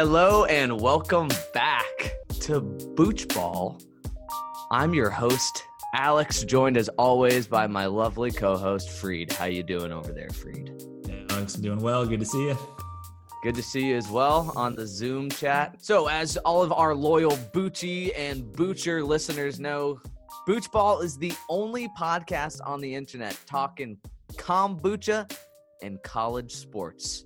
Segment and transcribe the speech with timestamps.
[0.00, 3.76] Hello and welcome back to Booch Ball.
[4.70, 9.32] I'm your host, Alex, joined as always by my lovely co-host, Freed.
[9.32, 10.70] How you doing over there, Freed?
[11.04, 12.06] Hey, Alex, doing well.
[12.06, 12.56] Good to see you.
[13.42, 15.84] Good to see you as well on the Zoom chat.
[15.84, 20.00] So, as all of our loyal Boochie and Boocher listeners know,
[20.46, 23.98] Booch Ball is the only podcast on the internet talking
[24.34, 25.28] kombucha
[25.82, 27.24] and college sports.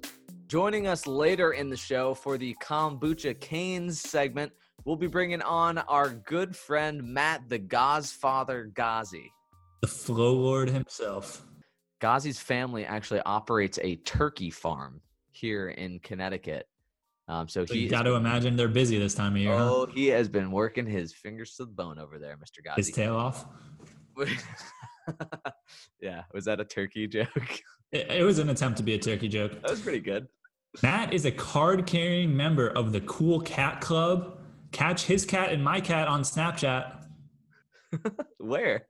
[0.52, 4.52] Joining us later in the show for the Kombucha Canes segment,
[4.84, 9.30] we'll be bringing on our good friend Matt, the Gazfather Gazi.
[9.80, 11.46] The Flow Lord himself.
[12.02, 16.68] Gazi's family actually operates a turkey farm here in Connecticut.
[17.28, 19.56] Um, so, So he you got to imagine they're busy this time of year.
[19.56, 19.70] huh?
[19.72, 22.58] Oh, he has been working his fingers to the bone over there, Mr.
[22.62, 22.76] Gazi.
[22.76, 23.46] His tail off.
[26.02, 27.62] yeah, was that a turkey joke?
[27.90, 29.52] It, it was an attempt to be a turkey joke.
[29.62, 30.28] That was pretty good.
[30.80, 34.38] Matt is a card carrying member of the Cool Cat Club.
[34.70, 37.04] Catch his cat and my cat on Snapchat.
[38.38, 38.86] Where?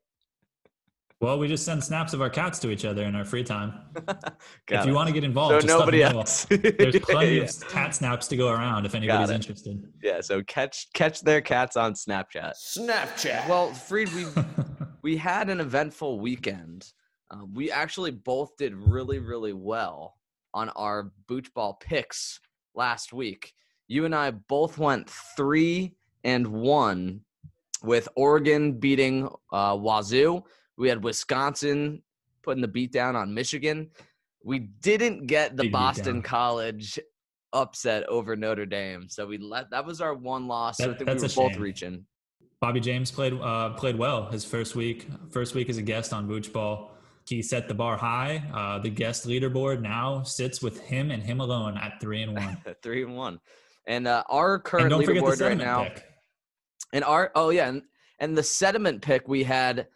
[1.20, 3.74] Well, we just send snaps of our cats to each other in our free time.
[4.06, 4.34] Got
[4.68, 4.94] if you it.
[4.94, 6.18] want to get involved, so just let nobody me know.
[6.20, 6.44] else.
[6.50, 7.42] There's plenty yeah.
[7.42, 9.84] of cat snaps to go around if anybody's interested.
[10.02, 12.54] yeah, so catch catch their cats on Snapchat.
[12.56, 13.48] Snapchat.
[13.48, 14.26] Well, Freed, we
[15.02, 16.86] we had an eventful weekend.
[17.30, 20.16] Uh, we actually both did really, really well
[20.54, 22.40] on our booch ball picks
[22.74, 23.52] last week.
[23.88, 27.20] You and I both went three and one
[27.82, 30.42] with Oregon beating uh, Wazoo.
[30.76, 32.02] We had Wisconsin
[32.42, 33.90] putting the beat down on Michigan.
[34.44, 36.22] We didn't get the Big Boston.
[36.22, 36.98] College
[37.52, 40.78] upset over Notre Dame, so we let that was our one loss.
[40.78, 41.62] so I That- think we were that's a both shame.
[41.62, 42.06] reaching.
[42.60, 45.08] Bobby James played uh, played well his first week.
[45.30, 46.91] First week as a guest on Booch Ball.
[47.26, 48.42] He set the bar high.
[48.52, 52.58] Uh, the guest leaderboard now sits with him and him alone at three and one.
[52.82, 53.40] three and one.
[53.86, 56.04] And uh, our current and don't forget the leaderboard right now, pick.
[56.92, 57.82] and our oh yeah, and,
[58.18, 59.88] and the sediment pick we had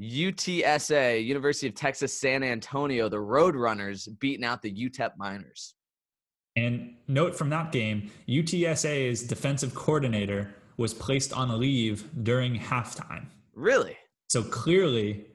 [0.00, 5.74] UTSA, University of Texas San Antonio, the Roadrunners beating out the UTEP Miners.
[6.56, 13.26] And note from that game, UTSA's defensive coordinator was placed on leave during halftime.
[13.54, 13.96] Really?
[14.28, 15.26] So clearly,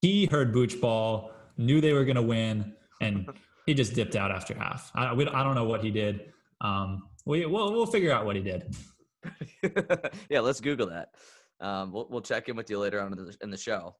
[0.00, 3.28] he heard Booch Ball, knew they were going to win, and
[3.66, 4.90] he just dipped out after half.
[4.94, 6.32] I, we, I don't know what he did.
[6.60, 8.74] Um, we, we'll, we'll figure out what he did.
[10.30, 11.10] yeah, let's Google that.
[11.60, 13.96] Um, we'll, we'll check in with you later on in the, in the show.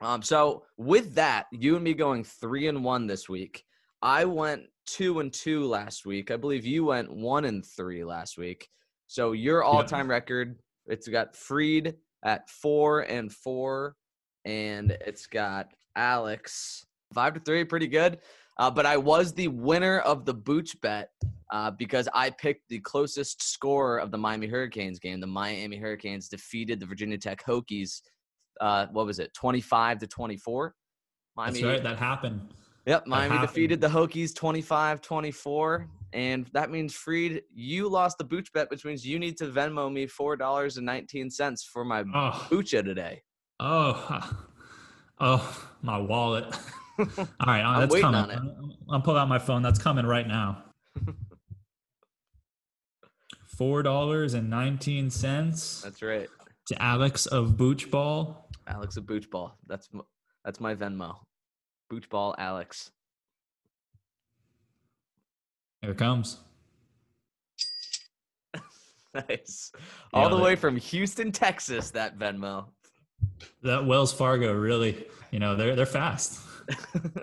[0.00, 3.64] Um, so with that, you and me going three and one this week.
[4.00, 6.30] I went two and two last week.
[6.30, 8.68] I believe you went one and three last week.
[9.06, 13.94] So your all-time record, it's got Freed at four and four,
[14.44, 18.18] and it's got Alex five to three, pretty good.
[18.58, 21.08] Uh, but I was the winner of the Booch bet
[21.52, 25.20] uh, because I picked the closest score of the Miami Hurricanes game.
[25.20, 28.00] The Miami Hurricanes defeated the Virginia Tech Hokies.
[28.60, 30.74] Uh, what was it, twenty-five to twenty-four?
[31.36, 31.82] Miami, That's right.
[31.82, 32.40] That happened.
[32.86, 33.48] Yep, Miami happened.
[33.48, 39.06] defeated the Hokies 25-24, and that means Freed, you lost the Booch bet, which means
[39.06, 43.22] you need to Venmo me four dollars and nineteen cents for my Oh, Boocha today.
[43.60, 44.30] Oh,
[45.20, 46.44] oh, my wallet.
[46.98, 47.06] All
[47.46, 48.20] right, uh, I'm that's waiting coming.
[48.20, 48.36] on it.
[48.36, 49.62] I'm, I'm pulling out my phone.
[49.62, 50.64] That's coming right now.
[53.56, 56.28] Four dollars and nineteen cents That's right,
[56.66, 58.36] to Alex of Boochball.
[58.66, 59.52] Alex of Boochball.
[59.66, 60.02] That's m-
[60.44, 61.16] that's my Venmo.
[61.92, 62.90] Boochball Alex.
[65.80, 66.38] Here it comes.
[69.14, 69.72] Nice.
[70.14, 70.42] All the it.
[70.42, 72.66] way from Houston, Texas, that Venmo.
[73.62, 76.40] That Wells Fargo really, you know, they're they're fast.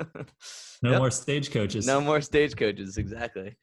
[0.81, 0.99] No Yep.
[0.99, 1.85] more stagecoaches.
[1.85, 3.57] No more stagecoaches, exactly.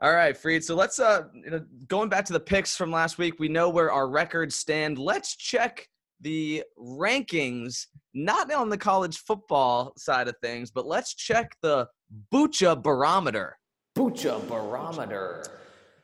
[0.00, 0.62] All right, Freed.
[0.62, 3.68] So let's uh you know going back to the picks from last week, we know
[3.68, 4.98] where our records stand.
[4.98, 5.88] Let's check
[6.20, 11.88] the rankings, not on the college football side of things, but let's check the
[12.32, 13.58] Bucha barometer.
[13.96, 15.44] Bucha barometer.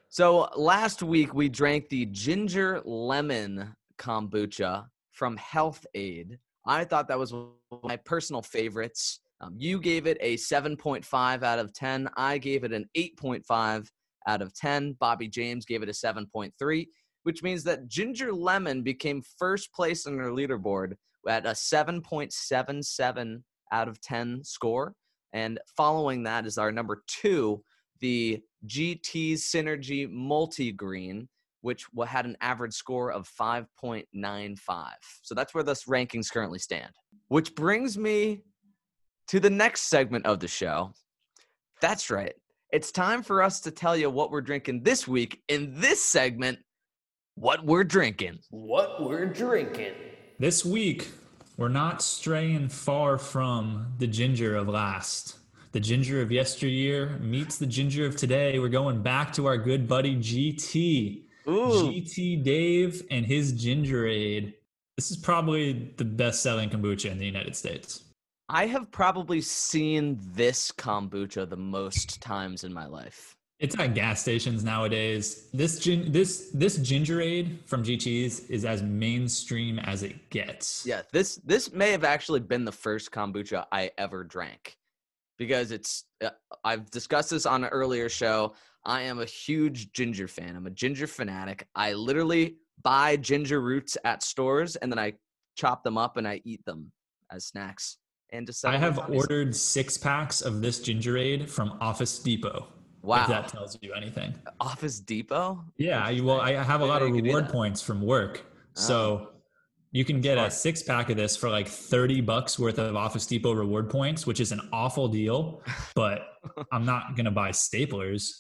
[0.09, 6.39] So last week we drank the ginger lemon kombucha from Health-Ade.
[6.67, 7.35] I thought that was
[7.85, 9.21] my personal favorites.
[9.41, 12.09] Um, you gave it a 7.5 out of 10.
[12.17, 13.89] I gave it an 8.5
[14.27, 14.97] out of 10.
[15.01, 16.87] Bobby James gave it a 7.3,
[17.25, 20.95] which means that Ginger Lemon became first place on our leaderboard
[21.29, 23.43] at a 7.77
[23.73, 24.95] out of 10 score.
[25.33, 27.65] And following that is our number two,
[28.01, 31.29] the GT Synergy Multi-Green,
[31.63, 34.91] which had an average score of 5.95.
[35.23, 36.91] So that's where the rankings currently stand.
[37.29, 38.43] Which brings me
[39.29, 40.93] to the next segment of the show.
[41.81, 42.35] That's right.
[42.73, 46.59] It's time for us to tell you what we're drinking this week in this segment.
[47.35, 48.41] What we're drinking.
[48.51, 49.95] What we're drinking.
[50.39, 51.11] This week,
[51.57, 55.37] we're not straying far from the ginger of last.
[55.73, 58.59] The ginger of yesteryear meets the ginger of today.
[58.59, 61.25] We're going back to our good buddy GT.
[61.49, 64.55] Ooh, GT Dave and his Gingerade.
[64.97, 68.05] This is probably the best selling kombucha in the United States.
[68.49, 73.37] I have probably seen this kombucha the most times in my life.
[73.59, 75.49] It's at gas stations nowadays.
[75.55, 80.85] This gin, this this Gingerade from GT's is as mainstream as it gets.
[80.85, 84.77] Yeah, this this may have actually been the first kombucha I ever drank
[85.39, 86.31] because it's uh,
[86.65, 88.55] I've discussed this on an earlier show.
[88.85, 90.57] I am a huge ginger fan.
[90.57, 91.67] I'm a ginger fanatic.
[91.75, 95.15] I literally buy ginger roots at stores and then I
[95.57, 96.91] chop them up and I eat them
[97.31, 97.99] as snacks.
[98.31, 99.21] And to I have tummies.
[99.21, 102.67] ordered six packs of this Gingerade from Office Depot.
[103.03, 104.35] Wow, If that tells you anything.
[104.61, 105.63] Office Depot.
[105.77, 108.45] Yeah, I, well, I have a lot of you could do reward points from work,
[108.47, 108.53] oh.
[108.75, 109.29] so
[109.91, 113.27] you can get a six pack of this for like thirty bucks worth of Office
[113.27, 115.63] Depot reward points, which is an awful deal.
[115.95, 116.23] But
[116.73, 118.31] I'm not gonna buy staplers.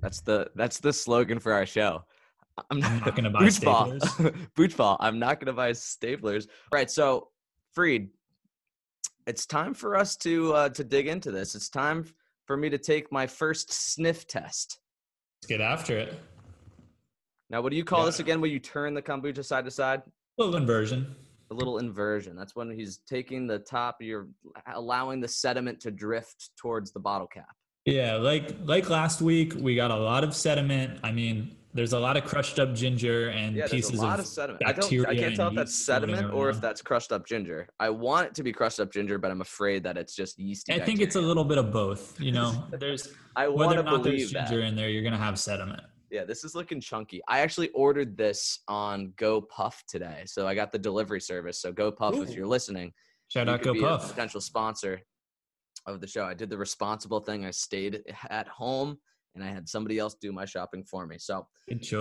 [0.00, 2.04] That's the that's the slogan for our show.
[2.70, 4.96] I'm I'm not gonna buy staplers.
[5.00, 6.46] I'm not gonna buy staplers.
[6.72, 7.28] All right, so
[7.72, 8.10] Freed,
[9.26, 11.54] it's time for us to uh, to dig into this.
[11.54, 12.04] It's time
[12.46, 14.78] for me to take my first sniff test.
[15.42, 16.20] Let's get after it.
[17.50, 18.40] Now, what do you call this again?
[18.40, 20.02] When you turn the kombucha side to side?
[20.38, 21.14] Little inversion.
[21.50, 22.36] A little inversion.
[22.36, 23.96] That's when he's taking the top.
[24.00, 24.28] You're
[24.74, 27.54] allowing the sediment to drift towards the bottle cap.
[27.84, 31.00] Yeah, like like last week, we got a lot of sediment.
[31.04, 34.20] I mean, there's a lot of crushed up ginger and Yeah, pieces a lot of
[34.20, 34.62] of sediment.
[34.64, 35.06] I don't.
[35.06, 37.68] I can't tell if that's sediment or if that's crushed up ginger.
[37.78, 40.72] I want it to be crushed up ginger, but I'm afraid that it's just yeasty.
[40.72, 42.18] I think it's a little bit of both.
[42.18, 44.48] You know, there's I whether or not there's believe that.
[44.48, 45.82] ginger in there, you're gonna have sediment.
[46.10, 47.20] Yeah, this is looking chunky.
[47.28, 51.60] I actually ordered this on Go Puff today, so I got the delivery service.
[51.60, 52.92] So Go Puff, if you're listening,
[53.28, 54.08] Shout you out could Go Puff.
[54.10, 55.02] potential sponsor
[55.86, 56.24] of the show.
[56.24, 57.44] I did the responsible thing.
[57.44, 58.98] I stayed at home
[59.34, 61.18] and I had somebody else do my shopping for me.
[61.18, 61.46] So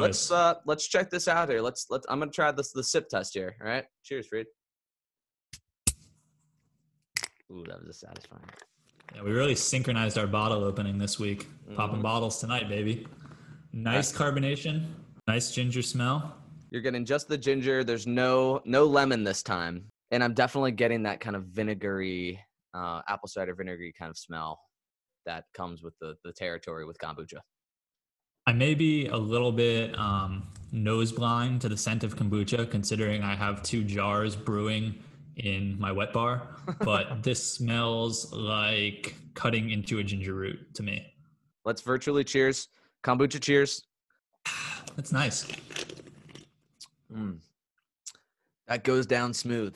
[0.02, 1.62] let's uh let's check this out here.
[1.62, 3.56] Let's let's I'm gonna try this the sip test here.
[3.62, 3.86] All right.
[4.04, 4.48] Cheers, Freed.
[7.52, 8.42] Ooh, that was a satisfying.
[9.16, 11.48] Yeah, we really synchronized our bottle opening this week.
[11.76, 12.04] Popping Mhm.
[12.04, 13.06] bottles tonight, baby.
[13.72, 14.86] Nice carbonation,
[15.28, 16.36] nice ginger smell.
[16.72, 17.84] You're getting just the ginger.
[17.84, 22.40] There's no no lemon this time, and I'm definitely getting that kind of vinegary,
[22.74, 24.60] uh, apple cider vinegary kind of smell
[25.26, 27.40] that comes with the the territory with kombucha.
[28.46, 33.24] I may be a little bit um, nose blind to the scent of kombucha, considering
[33.24, 34.96] I have two jars brewing
[35.38, 41.06] in my wet bar, but this smells like cutting into a ginger root to me.
[41.66, 42.68] Let's virtually cheers.
[43.04, 43.84] Kombucha cheers.
[44.96, 45.48] That's nice.
[47.12, 47.38] Mm.
[48.68, 49.76] That goes down smooth.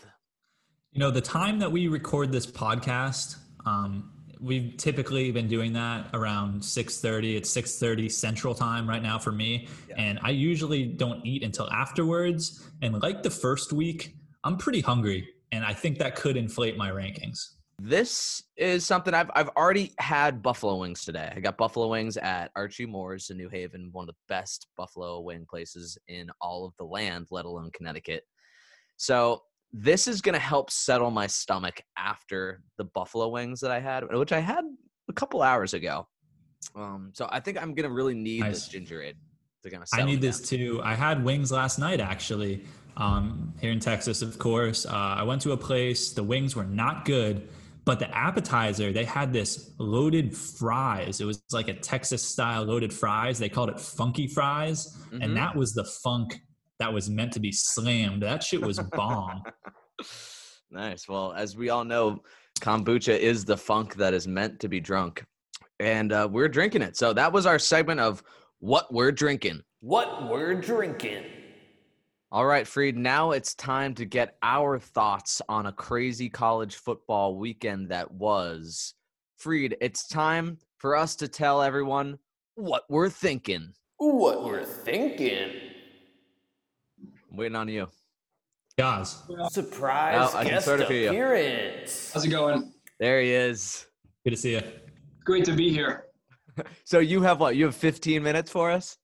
[0.94, 6.08] You know, the time that we record this podcast, um, we've typically been doing that
[6.14, 9.96] around 6.30 it's 6.30 central time right now for me Yeah.
[9.98, 15.28] and i usually don't eat until afterwards and like the first week i'm pretty hungry
[15.52, 20.44] and i think that could inflate my rankings This is something I've I've already had
[20.44, 21.34] buffalo wings today.
[21.36, 25.20] I got buffalo wings at Archie Moore's in New Haven, one of the best buffalo
[25.22, 28.24] wing places in all of the land, let alone Connecticut.
[28.98, 29.42] So
[29.74, 34.32] this is gonna help settle my stomach after the buffalo wings that I had, which
[34.32, 34.64] I had
[35.10, 36.08] a couple hours ago.
[36.76, 38.54] Um, so I think I'm gonna really need Nice.
[38.56, 39.14] this ginger ale
[39.64, 39.90] to kind of.
[39.94, 42.64] i need this too i had wings last night actually
[42.96, 46.64] um, here in texas of course uh, i went to a place the wings were
[46.64, 47.50] not good
[47.84, 52.94] but the appetizer they had this loaded fries it was like a texas style loaded
[52.94, 55.24] fries they called it funky fries Mhm.
[55.24, 56.40] and that was the funk
[56.80, 58.22] that was meant to be slammed.
[58.24, 59.44] That shit was bomb.
[60.72, 61.08] nice.
[61.08, 62.22] Well, as we all know,
[62.60, 65.26] kombucha is the funk that is meant to be drunk,
[65.80, 66.98] and uh, we're drinking it.
[66.98, 68.24] So that was our segment of
[68.60, 69.62] what we're drinking.
[69.82, 71.24] What we're drinking.
[72.32, 72.98] All right, Freed.
[72.98, 78.96] Now it's time to get our thoughts on a crazy college football weekend that was.
[79.38, 82.18] Freed, it's time for us to tell everyone
[82.56, 83.72] what we're thinking.
[83.98, 85.52] What we're thinking.
[87.38, 87.88] I'm waiting on you.
[88.80, 91.10] Guys, Surprise Oh, I can guest sort of hear you.
[91.10, 92.12] appearance.
[92.12, 92.74] How's it going?
[93.00, 93.86] There he is.
[94.24, 94.62] good to see you.
[95.24, 96.06] Great to be here.
[96.84, 97.56] So you have what?
[97.56, 98.98] You have 15 minutes for us?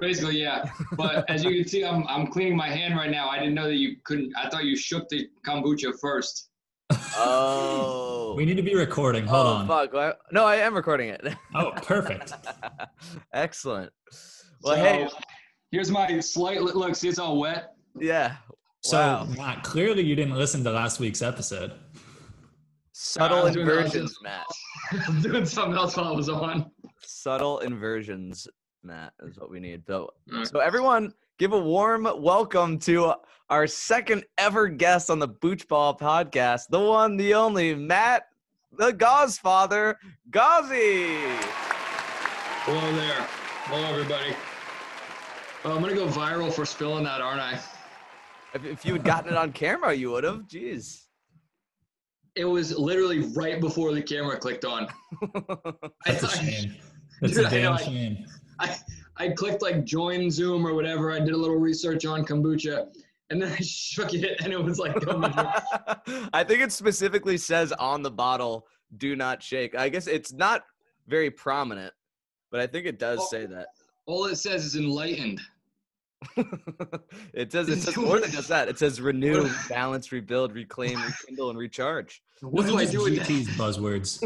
[0.00, 0.64] Basically, yeah.
[0.98, 3.30] But as you can see, I'm I'm cleaning my hand right now.
[3.30, 4.34] I didn't know that you couldn't.
[4.36, 6.50] I thought you shook the kombucha first.
[7.16, 8.04] Oh.
[8.36, 9.26] We need to be recording.
[9.26, 9.66] Hold oh, on.
[9.66, 9.92] fuck.
[9.94, 11.22] Why- No, I am recording it.
[11.54, 12.34] Oh, perfect.
[13.32, 13.90] Excellent.
[14.62, 15.08] Well, So, hey,
[15.72, 16.74] Here's my slight look.
[16.74, 17.72] look, See, it's all wet.
[18.00, 18.36] Yeah.
[18.82, 19.24] So, Wow.
[19.36, 21.72] Matt, clearly you didn't listen to last week's episode.
[22.92, 24.16] Subtle I'm doing inversions.
[24.22, 24.46] Matt.
[25.08, 26.70] I'm doing something else while I was on.
[27.02, 28.46] Subtle inversions,
[28.82, 29.82] Matt, is what we need.
[29.86, 30.48] So, Mm.
[30.50, 33.14] so everyone, give a warm welcome to
[33.50, 38.24] our second ever guest on the Boochball podcast, the one, the only, Matt,
[38.72, 39.96] the Gauze Father,
[40.30, 41.16] Gauzy.
[42.64, 43.26] Hello there.
[43.64, 44.34] Hello, everybody.
[45.64, 47.58] Oh, I'm gonna go viral for spilling that, aren't I?
[48.58, 50.40] If, if you had gotten it on camera, you would have.
[50.48, 51.04] Jeez.
[52.34, 54.86] It was literally right before the camera clicked on.
[56.06, 56.74] That's a I, shame.
[57.20, 58.26] That's Dude, a I know, damn I- shame.
[58.60, 58.76] I,
[59.16, 61.12] I clicked like join Zoom or whatever.
[61.12, 62.86] I did a little research on kombucha,
[63.30, 66.28] and then I shook it, and it was like kombucha.
[66.32, 69.76] I think it specifically says on the bottle, do not shake.
[69.76, 70.62] I guess it's not
[71.06, 71.92] very prominent,
[72.50, 73.68] but I think it does say that.
[74.06, 75.40] All it says is enlightened.
[77.32, 78.68] it says it says more than just that.
[78.68, 82.22] It says renew, balance, rebuild, reclaim, rekindle, and recharge.
[82.40, 83.26] What do I do with that?
[83.26, 84.20] GT's buzzwords.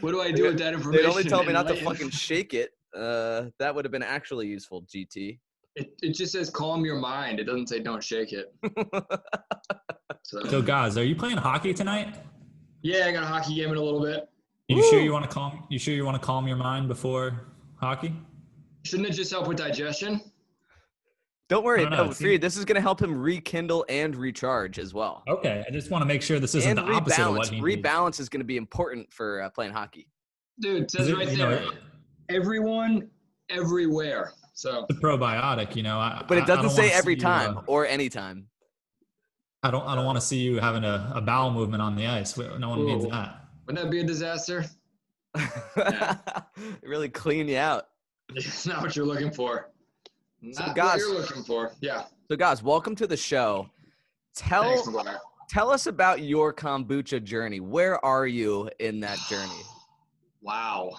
[0.00, 1.02] What do I do with that information?
[1.02, 1.10] They information?
[1.10, 2.70] only told me not to fucking shake it.
[2.94, 5.38] Uh, that would have been actually useful, GT.
[5.76, 7.38] It, it just says calm your mind.
[7.38, 8.52] It doesn't say don't shake it.
[10.22, 12.16] So, So, guys, are you playing hockey tonight?
[12.82, 14.28] yeah, I got a hockey game in a little bit.
[14.68, 15.64] You sure you want to calm?
[15.68, 17.46] You sure you want to calm your mind before
[17.76, 18.14] hockey?
[18.84, 20.20] Shouldn't it just help with digestion?
[21.50, 22.36] Don't worry, I don't no, it Free.
[22.38, 25.24] This is gonna help him rekindle and recharge as well.
[25.28, 27.50] Okay, I just want to make sure this isn't and the opposite of what rebalance.
[27.50, 27.82] he needs.
[27.82, 30.06] Rebalance is gonna be important for uh, playing hockey.
[30.60, 31.66] Dude, it Is says it- right you know, there.
[32.28, 33.10] Everyone,
[33.50, 34.32] everywhere.
[34.54, 35.98] So the probiotic, you know.
[35.98, 38.46] I, But it doesn't don't say every see you, time uh, or anytime.
[39.64, 39.84] I don't.
[39.88, 42.38] I don't want to see you having a, a bowel movement on the ice.
[42.38, 43.44] No one needs that.
[43.66, 44.64] wouldn't that be a disaster?
[46.82, 47.88] really clean you out.
[48.36, 49.70] It's not what you're looking for.
[50.52, 51.72] So, guys- you're looking for.
[51.80, 52.04] Yeah.
[52.30, 53.68] So, guys, welcome to the show.
[54.34, 55.10] Tell Thanks,
[55.48, 57.60] tell us about your kombucha journey.
[57.60, 59.60] Where are you in that journey?
[60.40, 60.92] Wow.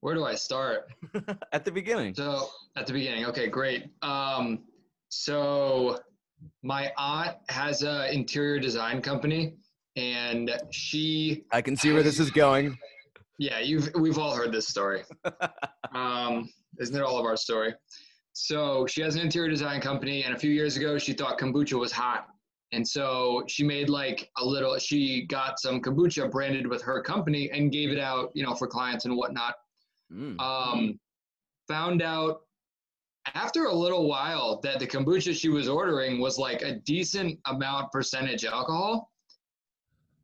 [0.00, 0.88] Where do I start?
[1.52, 2.14] At the beginning.
[2.14, 3.90] So at the beginning, okay, great.
[4.00, 4.60] Um,
[5.10, 5.98] so
[6.62, 9.56] my aunt has a interior design company,
[9.96, 12.78] and she, I can see where this is going.
[13.38, 15.02] yeah, you've we've all heard this story.
[15.94, 17.74] um, isn't it all of our story?
[18.32, 21.78] So she has an interior design company, and a few years ago, she thought kombucha
[21.78, 22.26] was hot,
[22.72, 24.78] and so she made like a little.
[24.78, 28.66] She got some kombucha branded with her company and gave it out, you know, for
[28.66, 29.54] clients and whatnot.
[30.12, 30.40] Mm.
[30.40, 30.98] um,
[31.68, 32.40] found out
[33.36, 37.92] after a little while that the kombucha she was ordering was like a decent amount
[37.92, 39.08] percentage alcohol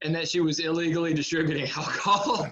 [0.03, 2.49] and that she was illegally distributing alcohol.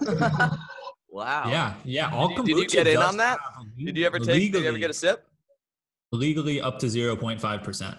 [1.09, 1.49] Wow.
[1.49, 2.15] Yeah, yeah.
[2.15, 3.41] All Did you- did you get in on that?
[3.77, 4.53] Did you ever take?
[4.53, 5.27] Did you ever get a sip?
[6.15, 7.97] Legally up to zero point five percent?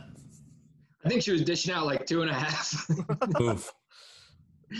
[1.06, 2.90] I think she was dishing out like two and a half.
[3.42, 3.72] Oof.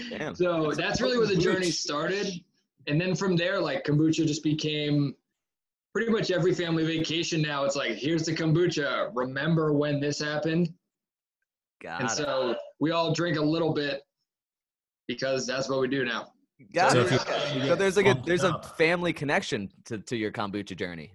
[0.10, 0.34] Damn.
[0.34, 2.28] so that's really where the journey started.
[2.88, 5.16] And then from there, like kombucha just became
[5.94, 7.64] pretty much every family vacation now.
[7.64, 9.12] It's like, here's the kombucha.
[9.14, 10.74] Remember when this happened?
[11.82, 12.14] Got and it.
[12.14, 14.02] so we all drink a little bit
[15.08, 16.32] because that's what we do now.
[16.74, 17.12] Got So it.
[17.12, 17.68] you- Okay.
[17.68, 21.12] So there's like a bumped there's a family connection to, to your kombucha journey.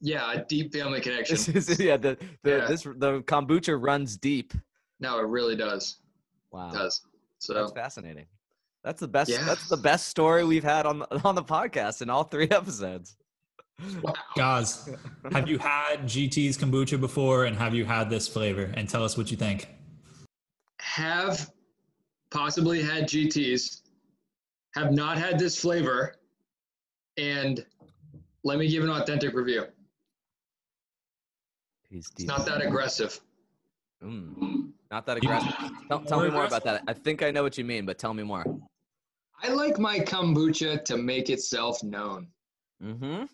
[0.00, 1.36] Yeah, a deep family connection.
[1.36, 2.66] This is yeah the the Yeah.
[2.66, 4.52] this the kombucha runs deep.
[5.00, 5.98] No, it really does.
[6.52, 6.70] Wow.
[6.70, 7.02] It does.
[7.38, 8.26] So That's fascinating.
[8.82, 9.30] That's the best.
[9.30, 9.42] Yeah.
[9.44, 13.16] That's the best story we've had on the, on the podcast in all three episodes.
[14.02, 14.14] wow.
[14.36, 14.88] Guys,
[15.32, 18.70] have you had GT's kombucha before, and have you had this flavor?
[18.74, 19.68] And tell us what you think.
[20.80, 21.50] have
[22.30, 23.80] possibly had GTs,
[24.74, 26.14] have not had this flavor,
[27.16, 27.64] and
[28.44, 29.64] let me give an authentic review.
[31.94, 33.20] He's It's not that aggressive.
[34.02, 35.54] Mm, not that aggressive.
[35.88, 36.82] Tell, tell me More more about that.
[36.88, 38.44] I think I know what you mean, but tell me more.
[39.40, 42.26] I like my kombucha to make itself known.
[42.82, 43.26] Mm-hmm.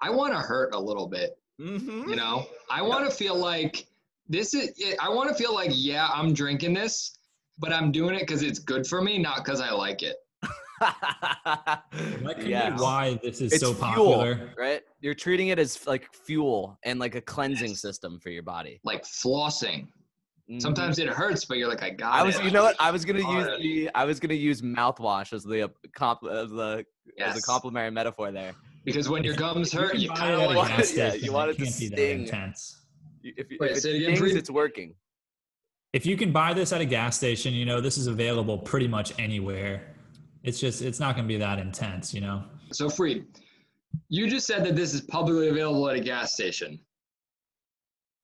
[0.00, 1.36] I want to hurt a little bit.
[1.60, 2.08] Mm-hmm.
[2.08, 3.86] You know, I want to feel like
[4.30, 4.72] this is.
[4.98, 7.18] I want to feel like, yeah, I'm drinking this,
[7.58, 10.16] but I'm doing it because it's good for me, not because I like it.
[10.80, 12.70] That could yeah.
[12.70, 14.50] be why this is It's so fuel, popular.
[14.56, 14.82] right?
[15.00, 17.80] You're treating it as like fuel and like a cleansing Yes.
[17.80, 18.80] system for your body.
[18.84, 19.88] Like flossing.
[20.50, 20.60] Mhm.
[20.60, 22.44] Sometimes it hurts, but you're like, I got I it.
[22.44, 22.76] you know what?
[22.80, 26.20] I was gonna Got use the, I was gonna use mouthwash as the uh, comp,
[26.24, 26.84] as the
[27.18, 27.44] as a Yes.
[27.44, 28.52] complimentary metaphor there.
[28.84, 31.24] Because when your gums hurt, you buy kind of a want gas gas yeah, station,
[31.26, 32.20] you want it it to can't be that sting.
[32.22, 32.76] intense.
[33.22, 34.34] You- If, Wait, if it say stings, please.
[34.34, 34.94] it's working.
[35.92, 38.88] if you can buy this at a gas station, you know, this is available pretty
[38.88, 39.89] much anywhere.
[40.42, 42.42] It's just, it's not going to be that intense, you know?
[42.72, 43.26] So, Freed,
[44.08, 46.78] you just said that this is publicly available at a gas station.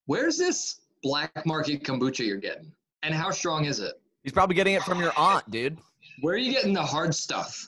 [0.06, 2.72] Where's this black market kombucha you're getting?
[3.02, 3.94] And how strong is it?
[4.22, 5.78] He's probably getting it from your aunt, dude.
[6.20, 7.66] Where are you getting the hard stuff?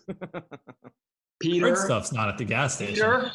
[1.40, 1.66] Peter?
[1.66, 2.94] Hard stuff's not at the gas station.
[2.94, 3.30] Peter?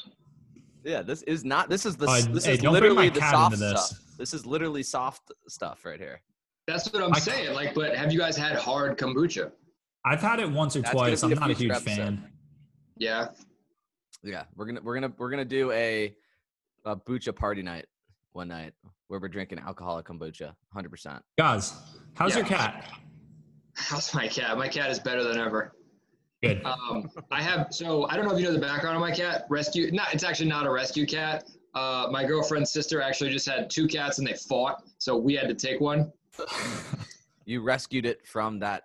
[0.83, 1.69] Yeah, this is not.
[1.69, 2.07] This is the.
[2.07, 3.85] Uh, this hey, is don't bring my literally the cat soft into this.
[3.85, 3.99] stuff.
[4.17, 6.21] This is literally soft stuff right here.
[6.67, 7.53] That's what I'm I- saying.
[7.53, 9.51] Like, but have you guys had hard kombucha?
[10.05, 11.23] I've had it once or That's twice.
[11.23, 11.95] I'm a not a huge episode.
[11.95, 12.29] fan.
[12.97, 13.29] Yeah.
[14.23, 16.15] Yeah, we're gonna we're gonna we're gonna do a,
[16.85, 17.85] a bucha party night
[18.31, 18.73] one night
[19.07, 21.21] where we're drinking alcoholic kombucha, hundred percent.
[21.37, 21.73] Guys,
[22.15, 22.89] how's your cat?
[23.75, 24.57] How's my cat?
[24.57, 25.73] My cat is better than ever.
[26.41, 26.61] Good.
[26.65, 29.45] Um, I have so I don't know if you know the background of my cat.
[29.49, 31.49] Rescue, not it's actually not a rescue cat.
[31.73, 35.47] Uh, my girlfriend's sister actually just had two cats and they fought, so we had
[35.49, 36.11] to take one.
[37.45, 38.83] You rescued it from that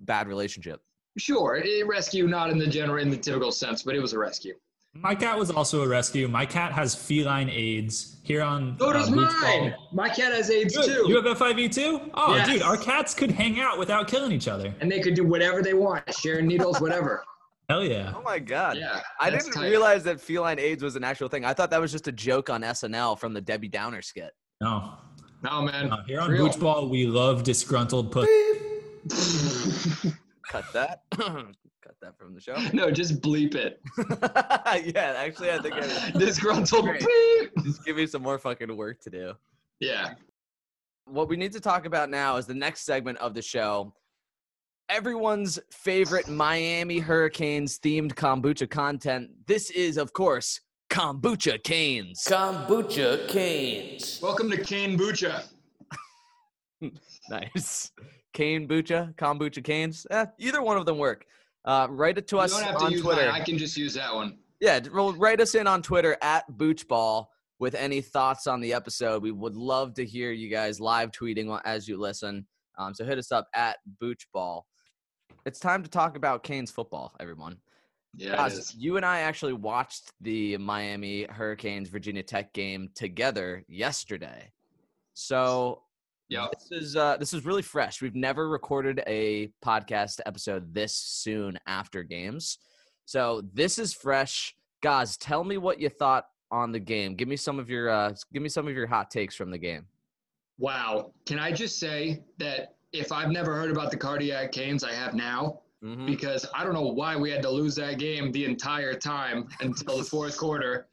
[0.00, 0.80] bad relationship.
[1.18, 4.18] Sure, a rescue, not in the general, in the typical sense, but it was a
[4.18, 4.54] rescue.
[4.94, 6.28] My cat was also a rescue.
[6.28, 8.76] My cat has feline AIDS here on.
[8.78, 9.70] So does uh, Beach mine.
[9.70, 9.88] Ball.
[9.92, 10.84] My cat has AIDS Good.
[10.86, 12.10] too, You have FIV too?
[12.14, 12.46] Oh, Yes.
[12.48, 14.74] dude, our cats could hang out without killing each other.
[14.80, 17.24] and they could do whatever they want, share needles, whatever.
[17.70, 18.12] Hell yeah.
[18.14, 18.76] Oh my god!
[18.76, 19.70] Yeah, I didn't tight.
[19.70, 21.44] realize that feline AIDS was an actual thing.
[21.46, 24.32] I thought that was just a joke on SNL from the Debbie Downer skit.
[24.60, 24.94] No.
[25.42, 25.98] No man, no.
[26.06, 26.48] Here on real.
[26.48, 28.28] Booch we love disgruntled pussy.
[30.48, 31.02] Cut that.
[31.12, 32.54] Cut that from the show.
[32.72, 33.80] no, just bleep it.
[34.94, 36.84] yeah, actually, I think I Disgruntled.
[36.84, 37.00] Great.
[37.02, 37.64] bleep.
[37.64, 39.32] just give me some more fucking work to do.
[39.80, 40.14] Yeah.
[41.06, 43.92] what we need to talk about now is the next segment of the show.
[44.88, 49.30] Everyone's favorite Miami Hurricanes themed kombucha content.
[49.46, 50.60] This is, of course,
[50.92, 52.22] Kombucha Canes.
[52.28, 54.20] Kombucha Canes.
[54.22, 55.44] Welcome to Cane Bucha.
[57.30, 57.90] Nice.
[58.32, 60.06] Cane Bucha, Kombucha Canes.
[60.10, 61.26] Eh, either one of them work.
[61.64, 63.30] Uh, write it to You us don't have to on use Twitter.
[63.30, 63.40] mine.
[63.40, 64.38] I can just use that one.
[64.60, 67.26] Yeah, well, write us in on Twitter at Boochball
[67.58, 69.22] with any thoughts on the episode.
[69.22, 72.46] We would love to hear you guys live tweeting as you listen.
[72.78, 74.62] Um, so hit us up at Boochball.
[75.46, 77.58] It's time to talk about Canes football, everyone.
[78.16, 84.52] Yeah, Guys, you and I actually watched the Miami Hurricanes Virginia Tech game together yesterday.
[85.14, 85.82] So
[86.32, 86.50] Yep.
[86.52, 88.00] this is uh, this is really fresh.
[88.02, 92.58] We've never recorded a podcast episode this soon after games,
[93.04, 94.54] so this is fresh.
[94.82, 97.14] Guys, tell me what you thought on the game.
[97.14, 99.58] Give me some of your uh, give me some of your hot takes from the
[99.58, 99.86] game.
[100.58, 101.12] Wow.
[101.26, 105.14] Can I just say that if I've never heard about the cardiac canes, I have
[105.14, 106.06] now Mhm.
[106.06, 109.96] because I don't know why we had to lose that game the entire time until
[109.98, 110.86] the fourth quarter.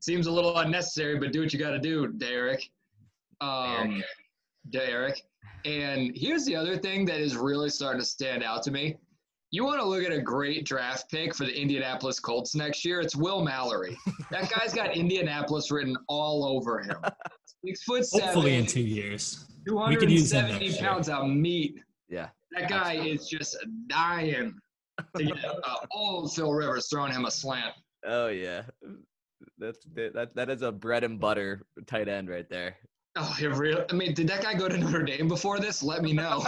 [0.00, 2.68] Seems a little unnecessary, but do what you got to do, D'Eriq.
[3.40, 4.02] Um, D'Eriq.
[5.64, 8.96] And here's the other thing that is really starting to stand out to me.
[9.50, 13.00] You want to look at a great draft pick for the Indianapolis Colts next year?
[13.00, 13.96] It's Will Mallory.
[14.30, 16.96] That guy's got Indianapolis written all over him.
[17.64, 18.26] Six foot seven.
[18.26, 19.46] Hopefully in two years.
[19.66, 20.88] We could use him 270 next year.
[20.90, 21.80] pounds of meat.
[22.08, 24.54] Yeah, That guy is just dying
[25.16, 27.74] to get uh, old Phil Rivers throwing him a slant.
[28.04, 28.62] Oh yeah,
[29.58, 32.76] that's that that is a bread and butter tight end right there.
[33.16, 33.82] Oh, it really?
[33.88, 35.82] I mean, did that guy go to Notre Dame before this?
[35.82, 36.44] Let me know.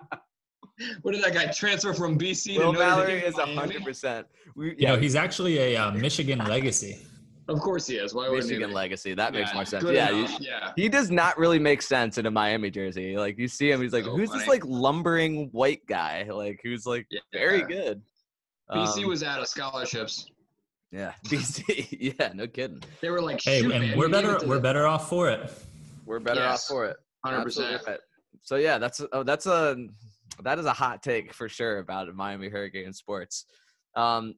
[1.02, 3.24] what did that guy transfer from BC Will to Notre Mallory Dame?
[3.24, 3.54] is Miami?
[3.54, 4.26] hundred percent.
[4.56, 7.00] You know, he's actually a uh, Michigan legacy.
[7.46, 8.14] Of course he is.
[8.14, 8.58] Why would Michigan he?
[8.60, 9.14] Michigan legacy.
[9.14, 9.84] That makes more sense.
[9.84, 10.72] Yeah, you, yeah.
[10.76, 13.16] he does not really make sense in a Miami jersey.
[13.18, 16.24] Like you see him, he's like, So who's this like lumbering white guy?
[16.28, 18.02] Like who's like very good.
[18.70, 20.26] BC Um, was out of scholarships.
[20.90, 22.14] yeah, BC.
[22.18, 22.82] yeah, no kidding.
[23.02, 24.38] They were like, Hey, shoot, and man, we're better.
[24.46, 25.52] We're the- better off for it.
[26.04, 26.96] We're better Yes, off for it.
[27.24, 27.98] 100%.
[28.42, 29.76] So yeah, that's oh, that's a
[30.42, 33.46] that is a hot take for sure about Miami Hurricane sports.
[33.94, 34.34] Um,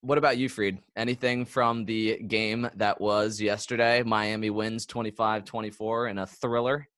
[0.00, 0.78] what about you, Freed?
[0.96, 4.02] Anything from the game that was yesterday?
[4.02, 6.88] Miami wins 25-24 in a thriller.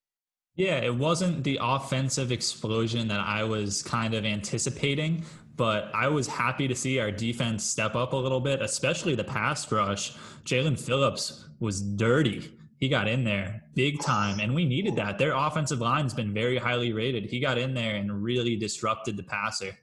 [0.54, 5.24] Yeah, it wasn't the offensive explosion that I was kind of anticipating,
[5.56, 9.24] but I was happy to see our defense step up a little bit, especially the
[9.24, 10.12] pass rush.
[10.44, 12.52] Jaelan Phillips was dirty.
[12.82, 15.16] He got in there big time, and we needed that.
[15.16, 17.26] Their offensive line's been very highly rated.
[17.26, 19.78] He got in there and really disrupted the passer.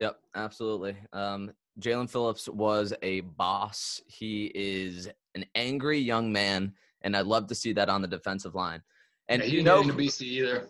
[0.00, 0.96] Yep, absolutely.
[1.12, 4.00] Um, Jaelan Phillips was a boss.
[4.06, 8.54] He is an angry young man, and I'd love to see that on the defensive
[8.54, 8.80] line.
[9.28, 10.68] And Yeah, you know, get into BC either.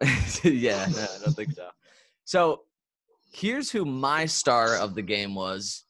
[0.42, 1.68] yeah, no, I don't think so.
[2.24, 2.62] So
[3.32, 5.84] here's who my star of the game was.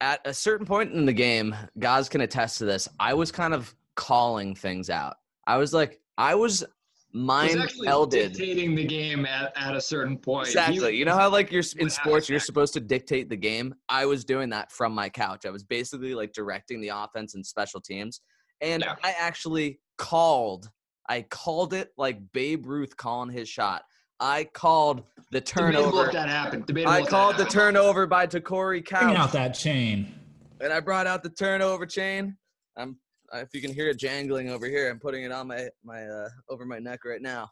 [0.00, 2.88] At a certain point in the game, guys can attest to this.
[2.98, 5.16] I was kind of calling things out.
[5.46, 6.64] I was like, I was was
[7.12, 8.10] mind actually melded.
[8.10, 10.46] dictating the game at, at a certain point.
[10.48, 10.96] Exactly.
[10.96, 13.74] You know how like you're in sports, you're supposed to dictate the game.
[13.88, 15.44] I was doing that from my couch.
[15.46, 18.20] I was basically like directing the offense and special teams,
[18.60, 18.94] and Yeah.
[19.04, 20.70] I actually called.
[21.08, 23.82] I called it like Babe Ruth calling his shot.
[24.20, 25.02] I called
[25.32, 26.06] the Debatable turnover.
[26.06, 26.64] if that happened.
[26.66, 30.14] Debatable I if that called the turnover by Te'Cory Bring out that chain.
[30.60, 32.36] and I brought out the turnover chain.
[32.76, 32.96] I'm
[33.34, 36.28] if you can hear it jangling over here, I'm putting it on my my uh,
[36.48, 37.48] over my neck right now.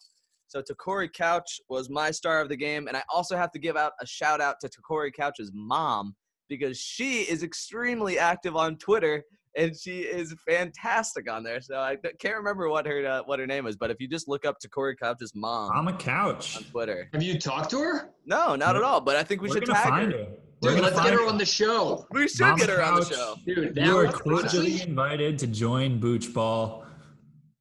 [0.48, 3.76] So Te'Cory Couch was my star of the game, and I also have to give
[3.76, 6.14] out a shout out to Te'Cory Couch's mom
[6.48, 9.22] because she is extremely active on Twitter
[9.56, 11.60] and she is fantastic on there.
[11.60, 14.28] So I can't remember what her uh, what her name is, but if you just
[14.28, 16.56] look up Te'Cory Couch's mom I'm a couch.
[16.56, 18.10] on Twitter, Have you talked to her?
[18.26, 19.00] no, not at all.
[19.00, 20.18] But I think we We're should gonna tag find her.
[20.18, 20.26] her.
[20.62, 22.06] We're Dude, gonna let's get her on the show.
[22.10, 23.14] We should Mama get her on the Couch.
[23.14, 23.34] show.
[23.46, 26.84] Dude, that You are was- cordially invited to join Booch Ball.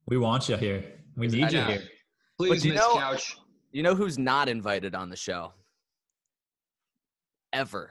[0.06, 0.98] We want you here.
[1.16, 1.64] We need you know.
[1.64, 1.82] here.
[2.36, 3.36] Please, you Miss know- Couch.
[3.72, 5.52] You know who's not invited on the show?
[7.52, 7.90] Ever.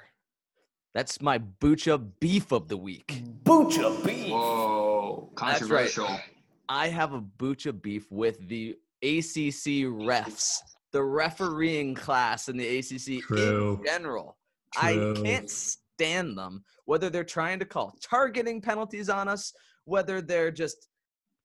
[0.93, 3.21] That's my Bucha beef of the week.
[3.43, 4.31] Boocha beef.
[4.31, 5.89] Whoa, That's right.
[5.89, 6.19] controversial.
[6.67, 10.57] I have a Bucha beef with the ACC refs,
[10.91, 13.77] the refereeing class in the ACC True.
[13.79, 14.35] in general.
[14.77, 19.53] I can't stand them, whether they're trying to call targeting penalties on us,
[19.85, 20.87] whether they're just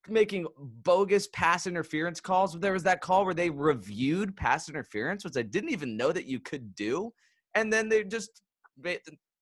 [0.08, 2.58] making bogus pass interference calls.
[2.58, 6.26] There was that call where they reviewed pass interference, which I didn't even know that
[6.26, 7.12] you could do,
[7.54, 8.42] and then they just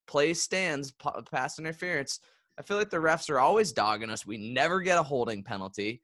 [0.07, 2.21] play stands pa- pass interference.
[2.59, 4.27] I feel like the refs are always dogging us.
[4.27, 6.03] We never get a holding penalty.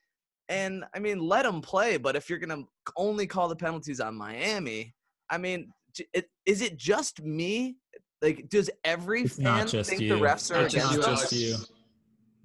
[0.48, 1.98] And I mean, let them play.
[1.98, 4.94] But if you're going to only call the penalties on Miami,
[5.30, 5.70] I mean,
[6.12, 7.76] it, is it just me?
[8.20, 10.08] Like, does every It's fan just think you.
[10.08, 11.20] the refs are It's It's against not you, us?
[11.30, 11.32] just Alex.
[11.32, 11.56] you.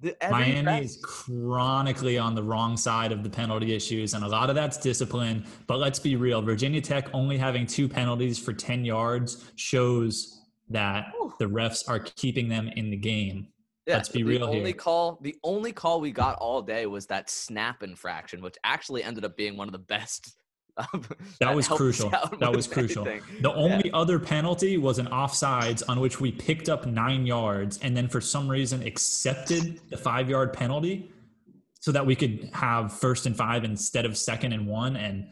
[0.00, 4.22] The- every Miami ref- is chronically on the wrong side of the penalty issues, and
[4.24, 5.46] a lot of that's discipline.
[5.66, 11.06] But let's be real Virginia Tech only having two penalties for 10 yards shows that
[11.18, 11.32] Whew.
[11.38, 13.48] the refs are keeping them in the game.
[13.86, 14.72] Yeah, Let's be the real only here.
[14.72, 19.24] call the only call we got all day was that snap infraction, which actually ended
[19.26, 20.34] up being one of the best.
[20.76, 21.04] Um,
[21.40, 22.10] That was crucial.
[22.40, 23.06] That was crucial.
[23.06, 23.42] anything.
[23.42, 27.96] The only other penalty was an offsides on which we picked up nine yards and
[27.96, 31.12] then for some reason accepted the five yard penalty
[31.80, 34.96] so that we could have first and five instead of second and one.
[34.96, 35.28] And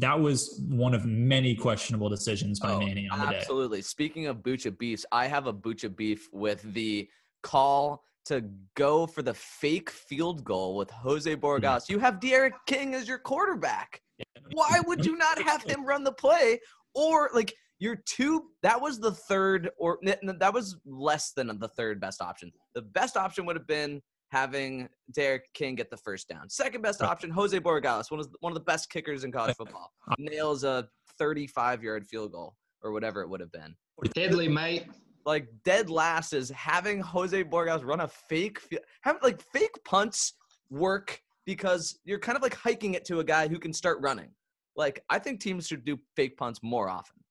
[0.00, 3.36] that was one of many questionable decisions by Oh, Manny on the day.
[3.38, 3.82] Absolutely.
[3.82, 7.08] Speaking of Bucha beefs, I have a Bucha beef with the
[7.42, 8.42] call to
[8.74, 11.40] go for the fake field goal with Jose Hmm.
[11.44, 11.88] Borgas.
[11.88, 14.02] You have D'Eriq King as your quarterback.
[14.52, 16.60] Why would you not have him run the play?
[16.94, 21.46] Or like your two that was the third or n- n- that was less than
[21.58, 22.52] the third best option.
[22.74, 24.00] The best option would have been
[24.30, 26.48] having D'Eriq King get the first down.
[26.48, 29.56] Second best option, Jose Borregales, one of the, one of the best kickers in college
[29.56, 33.74] football, nails a 35 yard field goal or whatever it would have been.
[34.14, 34.86] Deadly, mate.
[35.24, 38.60] Like dead last is having Jose Borges run a fake,
[39.02, 40.34] have like fake punts
[40.70, 44.28] work because you're kind of like hiking it to a guy who can start running.
[44.76, 47.22] Like I think teams should do fake punts more often.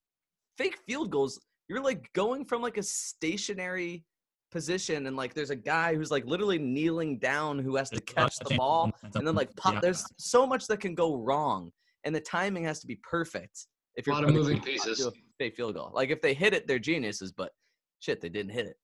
[0.58, 4.04] Fake field goals, you're like going from like a stationary
[4.52, 8.38] position and like there's a guy who's like literally kneeling down who has to catch
[8.38, 9.76] the ball and then like pop.
[9.76, 9.80] Yeah.
[9.82, 11.72] There's so much that can go wrong,
[12.06, 13.68] and the timing has to be perfect.
[13.96, 15.00] If you're lot of moving a- pieces.
[15.00, 17.32] do a fake field goal, like if they hit it, they're geniuses.
[17.32, 17.52] But
[18.00, 18.78] shit, they didn't hit it.